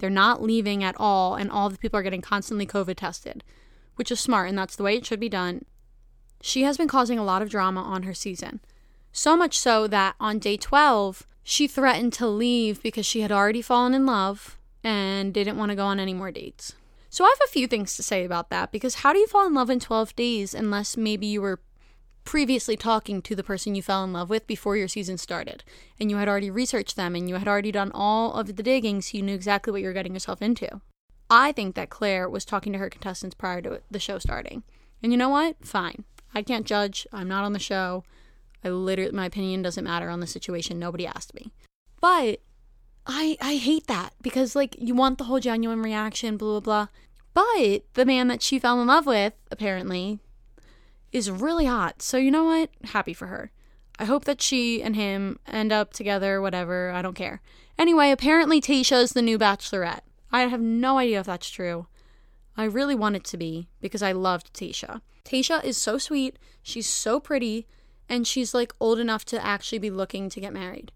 They're 0.00 0.10
not 0.10 0.42
leaving 0.42 0.82
at 0.82 0.96
all, 0.98 1.36
and 1.36 1.50
all 1.50 1.68
the 1.68 1.78
people 1.78 1.98
are 1.98 2.02
getting 2.02 2.22
constantly 2.22 2.66
COVID 2.66 2.96
tested, 2.96 3.44
which 3.96 4.10
is 4.10 4.18
smart, 4.18 4.48
and 4.48 4.58
that's 4.58 4.74
the 4.74 4.82
way 4.82 4.96
it 4.96 5.06
should 5.06 5.20
be 5.20 5.28
done. 5.28 5.64
She 6.40 6.62
has 6.62 6.76
been 6.76 6.88
causing 6.88 7.18
a 7.18 7.24
lot 7.24 7.42
of 7.42 7.50
drama 7.50 7.82
on 7.82 8.04
her 8.04 8.14
season. 8.14 8.60
So 9.12 9.36
much 9.36 9.58
so 9.58 9.86
that 9.88 10.16
on 10.18 10.38
day 10.38 10.56
12, 10.56 11.26
she 11.42 11.68
threatened 11.68 12.14
to 12.14 12.26
leave 12.26 12.82
because 12.82 13.04
she 13.04 13.20
had 13.20 13.30
already 13.30 13.60
fallen 13.60 13.92
in 13.92 14.06
love 14.06 14.58
and 14.82 15.34
didn't 15.34 15.58
want 15.58 15.70
to 15.70 15.76
go 15.76 15.84
on 15.84 16.00
any 16.00 16.14
more 16.14 16.30
dates. 16.30 16.74
So 17.10 17.24
I 17.24 17.28
have 17.28 17.48
a 17.48 17.52
few 17.52 17.66
things 17.66 17.96
to 17.96 18.02
say 18.02 18.24
about 18.24 18.50
that 18.50 18.72
because 18.72 18.96
how 18.96 19.12
do 19.12 19.18
you 19.18 19.26
fall 19.26 19.46
in 19.46 19.52
love 19.52 19.68
in 19.68 19.80
12 19.80 20.16
days 20.16 20.54
unless 20.54 20.96
maybe 20.96 21.26
you 21.26 21.42
were 21.42 21.60
previously 22.30 22.76
talking 22.76 23.20
to 23.20 23.34
the 23.34 23.42
person 23.42 23.74
you 23.74 23.82
fell 23.82 24.04
in 24.04 24.12
love 24.12 24.30
with 24.30 24.46
before 24.46 24.76
your 24.76 24.86
season 24.86 25.18
started 25.18 25.64
and 25.98 26.12
you 26.12 26.16
had 26.16 26.28
already 26.28 26.48
researched 26.48 26.94
them 26.94 27.16
and 27.16 27.28
you 27.28 27.34
had 27.34 27.48
already 27.48 27.72
done 27.72 27.90
all 27.92 28.34
of 28.34 28.54
the 28.54 28.62
digging 28.62 29.02
so 29.02 29.18
you 29.18 29.22
knew 29.24 29.34
exactly 29.34 29.72
what 29.72 29.80
you 29.80 29.88
were 29.88 29.92
getting 29.92 30.14
yourself 30.14 30.40
into. 30.40 30.80
I 31.28 31.50
think 31.50 31.74
that 31.74 31.90
Clare 31.90 32.28
was 32.28 32.44
talking 32.44 32.72
to 32.72 32.78
her 32.78 32.88
contestants 32.88 33.34
prior 33.34 33.60
to 33.62 33.80
the 33.90 33.98
show 33.98 34.20
starting. 34.20 34.62
And 35.02 35.10
you 35.10 35.18
know 35.18 35.28
what? 35.28 35.56
Fine. 35.66 36.04
I 36.32 36.42
can't 36.42 36.68
judge. 36.68 37.04
I'm 37.12 37.26
not 37.26 37.42
on 37.42 37.52
the 37.52 37.58
show. 37.58 38.04
I 38.62 38.68
literally 38.68 39.10
my 39.10 39.26
opinion 39.26 39.62
doesn't 39.62 39.82
matter 39.82 40.08
on 40.08 40.20
the 40.20 40.28
situation. 40.28 40.78
Nobody 40.78 41.08
asked 41.08 41.34
me. 41.34 41.50
But 42.00 42.38
I 43.08 43.38
I 43.40 43.56
hate 43.56 43.88
that 43.88 44.12
because 44.22 44.54
like 44.54 44.76
you 44.78 44.94
want 44.94 45.18
the 45.18 45.24
whole 45.24 45.40
genuine 45.40 45.82
reaction, 45.82 46.36
blah 46.36 46.60
blah 46.60 46.60
blah. 46.60 46.86
But 47.34 47.92
the 47.94 48.06
man 48.06 48.28
that 48.28 48.40
she 48.40 48.60
fell 48.60 48.80
in 48.80 48.86
love 48.86 49.06
with, 49.06 49.32
apparently, 49.50 50.20
is 51.12 51.30
really 51.30 51.66
hot. 51.66 52.02
So 52.02 52.16
you 52.16 52.30
know 52.30 52.44
what? 52.44 52.70
Happy 52.84 53.12
for 53.12 53.26
her. 53.26 53.50
I 53.98 54.04
hope 54.04 54.24
that 54.24 54.40
she 54.40 54.82
and 54.82 54.96
him 54.96 55.38
end 55.46 55.72
up 55.72 55.92
together, 55.92 56.40
whatever. 56.40 56.90
I 56.90 57.02
don't 57.02 57.14
care. 57.14 57.42
Anyway, 57.78 58.10
apparently 58.10 58.60
Tayshia's 58.60 59.12
the 59.12 59.22
new 59.22 59.38
bachelorette. 59.38 60.00
I 60.32 60.42
have 60.42 60.60
no 60.60 60.98
idea 60.98 61.20
if 61.20 61.26
that's 61.26 61.50
true. 61.50 61.86
I 62.56 62.64
really 62.64 62.94
want 62.94 63.16
it 63.16 63.24
to 63.24 63.36
be 63.36 63.68
because 63.80 64.02
I 64.02 64.12
loved 64.12 64.52
Tayshia. 64.54 65.00
Tayshia 65.24 65.64
is 65.64 65.76
so 65.76 65.98
sweet. 65.98 66.38
She's 66.62 66.86
so 66.86 67.20
pretty. 67.20 67.66
And 68.08 68.26
she's 68.26 68.54
like 68.54 68.74
old 68.80 68.98
enough 68.98 69.24
to 69.26 69.44
actually 69.44 69.78
be 69.78 69.90
looking 69.90 70.28
to 70.30 70.40
get 70.40 70.52
married. 70.52 70.92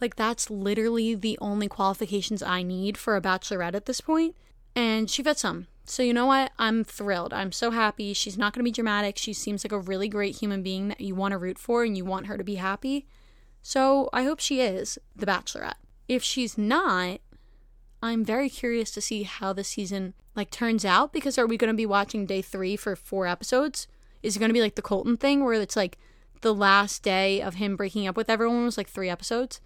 Like, 0.00 0.16
that's 0.16 0.50
literally 0.50 1.14
the 1.14 1.38
only 1.40 1.68
qualifications 1.68 2.42
I 2.42 2.62
need 2.62 2.96
for 2.96 3.16
a 3.16 3.20
bachelorette 3.20 3.74
at 3.74 3.86
this. 3.86 4.00
And 4.74 5.10
she 5.10 5.22
fits 5.22 5.42
them. 5.42 5.66
So, 5.90 6.02
you 6.02 6.14
know 6.14 6.26
what? 6.26 6.52
I'm 6.58 6.84
thrilled. 6.84 7.32
I'm 7.32 7.52
so 7.52 7.70
happy. 7.72 8.12
She's 8.12 8.38
not 8.38 8.52
going 8.52 8.60
to 8.60 8.68
be 8.68 8.72
dramatic. 8.72 9.18
She 9.18 9.32
seems 9.32 9.64
like 9.64 9.72
a 9.72 9.78
really 9.78 10.08
great 10.08 10.36
human 10.36 10.62
being 10.62 10.88
that 10.88 11.00
you 11.00 11.14
want 11.14 11.32
to 11.32 11.38
root 11.38 11.58
for 11.58 11.82
and 11.82 11.96
you 11.96 12.04
want 12.04 12.26
her 12.26 12.38
to 12.38 12.44
be 12.44 12.56
happy. 12.56 13.06
So, 13.62 14.08
I 14.12 14.24
hope 14.24 14.40
she 14.40 14.60
is 14.60 14.98
the 15.16 15.26
bachelorette. 15.26 15.74
If 16.08 16.22
she's 16.22 16.56
not, 16.56 17.20
I'm 18.02 18.24
very 18.24 18.48
curious 18.48 18.90
to 18.92 19.00
see 19.00 19.24
how 19.24 19.52
the 19.52 19.64
season 19.64 20.14
like 20.34 20.50
turns 20.50 20.84
out 20.84 21.12
because 21.12 21.38
are 21.38 21.46
we 21.46 21.56
going 21.56 21.72
to 21.72 21.76
be 21.76 21.86
watching 21.86 22.24
day 22.24 22.40
3 22.40 22.76
for 22.76 22.96
4 22.96 23.26
episodes? 23.26 23.88
Is 24.22 24.36
it 24.36 24.38
going 24.38 24.48
to 24.48 24.54
be 24.54 24.62
like 24.62 24.76
the 24.76 24.82
Colton 24.82 25.16
thing 25.16 25.44
where 25.44 25.60
it's 25.60 25.76
like 25.76 25.98
the 26.40 26.54
last 26.54 27.02
day 27.02 27.42
of 27.42 27.56
him 27.56 27.76
breaking 27.76 28.06
up 28.06 28.16
with 28.16 28.30
everyone 28.30 28.64
was 28.64 28.78
like 28.78 28.88
3 28.88 29.08
episodes? 29.08 29.60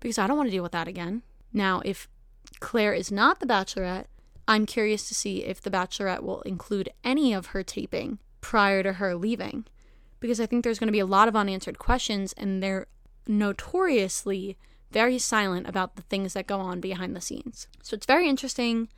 because 0.00 0.18
I 0.18 0.26
don't 0.26 0.36
want 0.36 0.48
to 0.48 0.50
deal 0.50 0.62
with 0.62 0.72
that 0.72 0.88
again. 0.88 1.22
Now, 1.52 1.82
if 1.84 2.08
Clare 2.58 2.94
is 2.94 3.12
not 3.12 3.38
the 3.38 3.46
Bachelorette, 3.46 4.06
I'm 4.50 4.66
curious 4.66 5.06
to 5.06 5.14
see 5.14 5.44
if 5.44 5.60
the 5.60 5.70
Bachelorette 5.70 6.24
will 6.24 6.42
include 6.42 6.88
any 7.04 7.32
of 7.32 7.46
her 7.46 7.62
taping 7.62 8.18
prior 8.40 8.82
to 8.82 8.94
her 8.94 9.14
leaving. 9.14 9.64
Because 10.18 10.40
I 10.40 10.46
think 10.46 10.64
there's 10.64 10.80
going 10.80 10.88
to 10.88 10.92
be 10.92 10.98
a 10.98 11.06
lot 11.06 11.28
of 11.28 11.36
unanswered 11.36 11.78
questions, 11.78 12.32
and 12.32 12.60
they're 12.60 12.88
notoriously 13.28 14.58
very 14.90 15.20
silent 15.20 15.68
about 15.68 15.94
the 15.94 16.02
things 16.02 16.32
that 16.32 16.48
go 16.48 16.58
on 16.58 16.80
behind 16.80 17.14
the 17.14 17.20
scenes. 17.20 17.68
So 17.80 17.94
it's 17.94 18.06
very 18.06 18.28
interesting. 18.28 18.88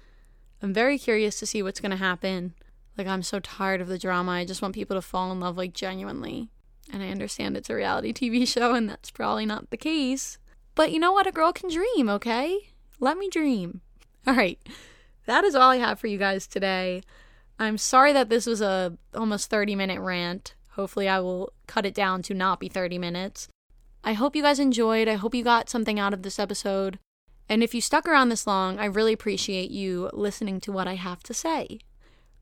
I'm 0.63 0.73
very 0.73 0.97
curious 0.97 1.39
to 1.41 1.47
see 1.47 1.63
what's 1.63 1.81
going 1.81 1.91
to 1.91 1.99
happen. 1.99 2.55
Like, 2.97 3.07
I'm 3.07 3.23
so 3.23 3.39
tired 3.39 3.83
of 3.83 3.89
the 3.89 3.99
drama. 3.99 4.33
I 4.33 4.47
just 4.47 4.63
want 4.63 4.75
people 4.75 4.97
to 4.97 5.03
fall 5.03 5.31
in 5.33 5.41
love, 5.41 5.59
like, 5.59 5.75
genuinely. 5.75 6.49
And 6.91 7.03
I 7.03 7.11
understand 7.11 7.59
it's 7.59 7.69
a 7.69 7.75
reality 7.75 8.15
TV 8.15 8.49
show, 8.55 8.75
and 8.75 8.89
that's 8.89 9.11
probably 9.11 9.45
not 9.45 9.69
the 9.69 9.77
case. 9.77 10.39
But 10.75 10.93
you 10.93 10.99
know 10.99 11.13
what? 11.13 11.27
A 11.27 11.31
girl 11.31 11.53
can 11.53 11.69
dream, 11.69 12.09
okay? 12.09 12.71
Let 13.01 13.19
me 13.19 13.29
dream. 13.29 13.83
All 14.27 14.35
right. 14.35 14.59
That 15.27 15.45
is 15.45 15.55
all 15.55 15.71
I 15.71 15.77
have 15.77 15.99
for 15.99 16.07
you 16.07 16.19
guys 16.19 16.47
today. 16.47 17.03
I'm 17.59 17.79
sorry 17.79 18.13
that 18.13 18.29
this 18.29 18.47
was 18.47 18.61
a 18.61 18.97
almost 19.15 19.51
30 19.51 19.77
minute 19.77 20.01
rant. 20.01 20.55
Hopefully 20.71 21.09
I 21.09 21.21
will 21.21 21.53
cut 21.67 21.87
it 21.87 21.95
down 21.95 22.23
to 22.23 22.35
not 22.35 22.61
be 22.61 22.69
30 22.69 22.99
minutes. 22.99 23.49
I 24.03 24.15
hope 24.15 24.35
you 24.35 24.43
guys 24.43 24.59
enjoyed. 24.59 25.07
I 25.07 25.15
hope 25.15 25.35
you 25.35 25.45
got 25.45 25.71
something 25.71 25.99
out 26.01 26.13
of 26.13 26.23
this 26.23 26.39
episode. 26.39 26.99
And 27.49 27.63
if 27.63 27.75
you 27.75 27.81
stuck 27.81 28.09
around 28.09 28.31
this 28.31 28.47
long, 28.47 28.79
I 28.79 28.87
really 28.87 29.13
appreciate 29.13 29.71
you 29.71 30.11
listening 30.13 30.61
to 30.61 30.73
what 30.73 30.89
I 30.89 30.95
have 30.95 31.23
to 31.25 31.35
say. 31.35 31.79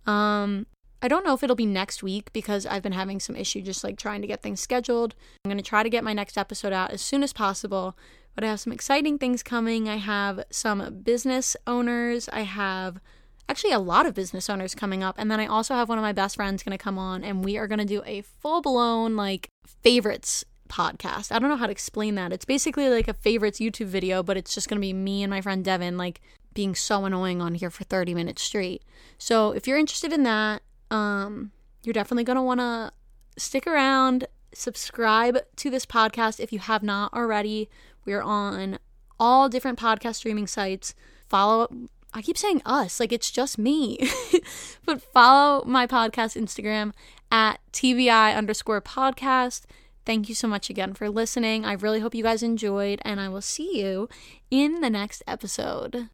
Um 0.07 0.67
I 1.03 1.09
don't 1.09 1.25
know 1.25 1.33
if 1.33 1.43
it'll 1.43 1.57
be 1.57 1.67
next 1.67 2.03
week 2.03 2.31
because 2.33 2.67
I've 2.67 2.83
been 2.83 2.93
having 2.93 3.21
some 3.21 3.35
issue 3.35 3.63
just 3.63 3.83
like 3.83 3.99
trying 3.99 4.21
to 4.21 4.27
get 4.27 4.43
things 4.43 4.61
scheduled. 4.61 5.15
I'm 5.45 5.51
going 5.51 5.63
to 5.63 5.67
try 5.67 5.83
to 5.83 5.89
get 5.89 6.05
my 6.05 6.13
next 6.13 6.37
episode 6.37 6.75
out 6.75 6.91
as 6.91 7.01
soon 7.01 7.23
as 7.23 7.33
possible, 7.33 7.97
but 8.35 8.45
I 8.45 8.49
have 8.49 8.61
some 8.61 8.73
exciting 8.73 9.19
things 9.19 9.43
coming. 9.43 9.89
I 9.89 9.97
have 9.97 10.45
some 10.51 11.01
business 11.03 11.57
owners. 11.67 12.29
I 12.33 12.43
have 12.43 13.01
actually 13.49 13.73
a 13.73 13.79
lot 13.79 14.07
of 14.07 14.15
business 14.15 14.49
owners 14.49 14.75
coming 14.75 15.03
up. 15.03 15.17
And 15.19 15.31
then 15.31 15.41
I 15.41 15.47
also 15.47 15.75
have 15.75 15.89
one 15.89 15.99
of 15.99 16.03
my 16.03 16.13
best 16.13 16.37
friends 16.37 16.63
going 16.63 16.77
to 16.77 16.83
come 16.83 16.99
on 16.99 17.25
and 17.25 17.45
we 17.45 17.59
are 17.59 17.67
going 17.67 17.81
to 17.81 17.85
do 17.85 18.03
a 18.07 18.23
full 18.23 18.63
blown 18.63 19.17
like 19.17 19.49
favorites 19.83 20.45
podcast. 20.69 21.33
I 21.33 21.39
don't 21.39 21.51
know 21.51 21.57
how 21.57 21.67
to 21.67 21.73
explain 21.73 22.15
that. 22.15 22.33
It's 22.33 22.45
basically 22.45 22.89
like 22.89 23.09
a 23.09 23.15
favorites 23.15 23.59
YouTube 23.59 23.87
video, 23.87 24.23
but 24.23 24.37
it's 24.37 24.55
just 24.55 24.69
going 24.69 24.77
to 24.77 24.81
be 24.81 24.93
me 24.93 25.23
and 25.23 25.31
my 25.31 25.41
friend 25.41 25.65
Devin 25.65 25.99
like 25.99 26.21
being 26.55 26.75
so 26.75 27.05
annoying 27.05 27.43
on 27.43 27.55
here 27.55 27.71
for 27.71 27.85
30 27.85 28.15
minutes 28.15 28.43
straight. 28.43 28.85
So 29.19 29.51
if 29.51 29.67
you're 29.67 29.79
interested 29.79 30.13
in 30.13 30.23
that, 30.23 30.63
um, 30.91 31.51
you're 31.83 31.93
definitely 31.93 32.25
going 32.25 32.37
to 32.37 32.43
want 32.43 32.61
to 32.61 32.93
stick 33.37 33.67
around, 33.67 34.27
subscribe 34.53 35.39
to 35.57 35.71
this 35.71 35.87
podcast 35.87 36.41
if 36.41 36.53
you 36.53 36.59
have 36.61 36.83
not 36.83 37.13
already. 37.13 37.69
We're 38.05 38.23
on 38.23 38.79
all 39.19 39.49
different 39.49 39.79
podcast 39.79 40.17
streaming 40.17 40.47
sites. 40.47 40.95
Follow, 41.29 41.69
I 42.13 42.23
keep 42.23 42.39
saying 42.39 42.63
us, 42.65 42.99
like 42.99 43.13
it's 43.13 43.31
just 43.31 43.59
me, 43.59 43.99
but 44.85 45.01
follow 45.01 45.65
my 45.65 45.87
podcast 45.87 46.41
Instagram 46.41 46.93
at 47.31 47.61
TBI 47.73 48.35
underscore 48.35 48.81
podcast. 48.81 49.63
Thank 50.07 50.29
you 50.29 50.35
so 50.35 50.49
much 50.49 50.71
again 50.71 50.95
for 50.95 51.09
listening. 51.09 51.65
I 51.65 51.75
really 51.75 52.01
hope 52.01 52.15
you 52.15 52.23
guys 52.23 52.43
enjoyed, 52.43 53.01
and 53.05 53.21
I 53.21 53.29
will 53.29 53.43
see 53.43 53.81
you 53.81 54.09
in 54.51 54.81
the 54.81 54.91
next 54.91 55.23
episode. 55.27 56.09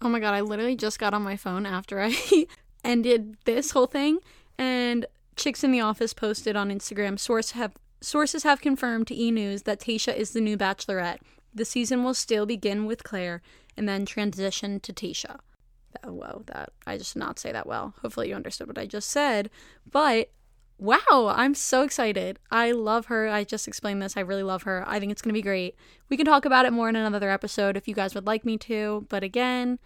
Oh 0.00 0.08
my 0.08 0.18
god, 0.18 0.34
I 0.34 0.40
literally 0.40 0.76
just 0.76 0.98
got 0.98 1.14
on 1.14 1.22
my 1.22 1.36
phone 1.36 1.66
after 1.66 2.00
I 2.00 2.46
ended 2.84 3.36
this 3.44 3.70
whole 3.70 3.86
thing, 3.86 4.18
and 4.58 5.06
Chicks 5.36 5.62
in 5.62 5.70
the 5.70 5.80
Office 5.80 6.14
posted 6.14 6.56
on 6.56 6.70
Instagram 6.70 7.18
source 7.18 7.52
have 7.52 7.72
sources 8.00 8.42
have 8.42 8.60
confirmed 8.60 9.06
to 9.08 9.20
E 9.20 9.30
News 9.30 9.62
that 9.62 9.80
Tayshia 9.80 10.14
is 10.14 10.32
the 10.32 10.40
new 10.40 10.56
Bachelorette. 10.56 11.18
The 11.54 11.64
season 11.64 12.04
will 12.04 12.14
still 12.14 12.46
begin 12.46 12.86
with 12.86 13.04
Clare 13.04 13.42
and 13.76 13.88
then 13.88 14.06
transition 14.06 14.80
to 14.80 14.92
Tayshia. 14.92 15.38
Oh, 16.04 16.12
whoa, 16.12 16.42
that 16.46 16.72
I 16.86 16.98
just 16.98 17.14
did 17.14 17.20
not 17.20 17.38
say 17.38 17.52
that 17.52 17.66
well. 17.66 17.94
Hopefully 18.02 18.28
you 18.28 18.34
understood 18.34 18.68
what 18.68 18.78
I 18.78 18.86
just 18.86 19.10
said. 19.10 19.50
But 19.90 20.30
wow, 20.78 21.32
I'm 21.34 21.54
so 21.54 21.82
excited. 21.82 22.38
I 22.50 22.72
love 22.72 23.06
her. 23.06 23.28
I 23.28 23.44
just 23.44 23.66
explained 23.66 24.02
this. 24.02 24.16
I 24.16 24.20
really 24.20 24.42
love 24.42 24.64
her. 24.64 24.84
I 24.86 25.00
think 25.00 25.10
it's 25.12 25.22
going 25.22 25.30
to 25.30 25.38
be 25.38 25.42
great. 25.42 25.74
We 26.08 26.16
can 26.16 26.26
talk 26.26 26.44
about 26.44 26.66
it 26.66 26.72
more 26.72 26.88
in 26.88 26.96
another 26.96 27.30
episode 27.30 27.76
if 27.76 27.88
you 27.88 27.94
guys 27.94 28.14
would 28.14 28.26
like 28.26 28.44
me 28.44 28.58
to. 28.58 29.06
But 29.08 29.22
again, 29.22 29.78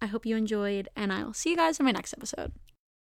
I 0.00 0.06
hope 0.06 0.26
you 0.26 0.36
enjoyed, 0.36 0.88
and 0.96 1.12
I 1.12 1.24
will 1.24 1.34
see 1.34 1.50
you 1.50 1.56
guys 1.56 1.78
in 1.78 1.86
my 1.86 1.92
next 1.92 2.14
episode. 2.14 2.52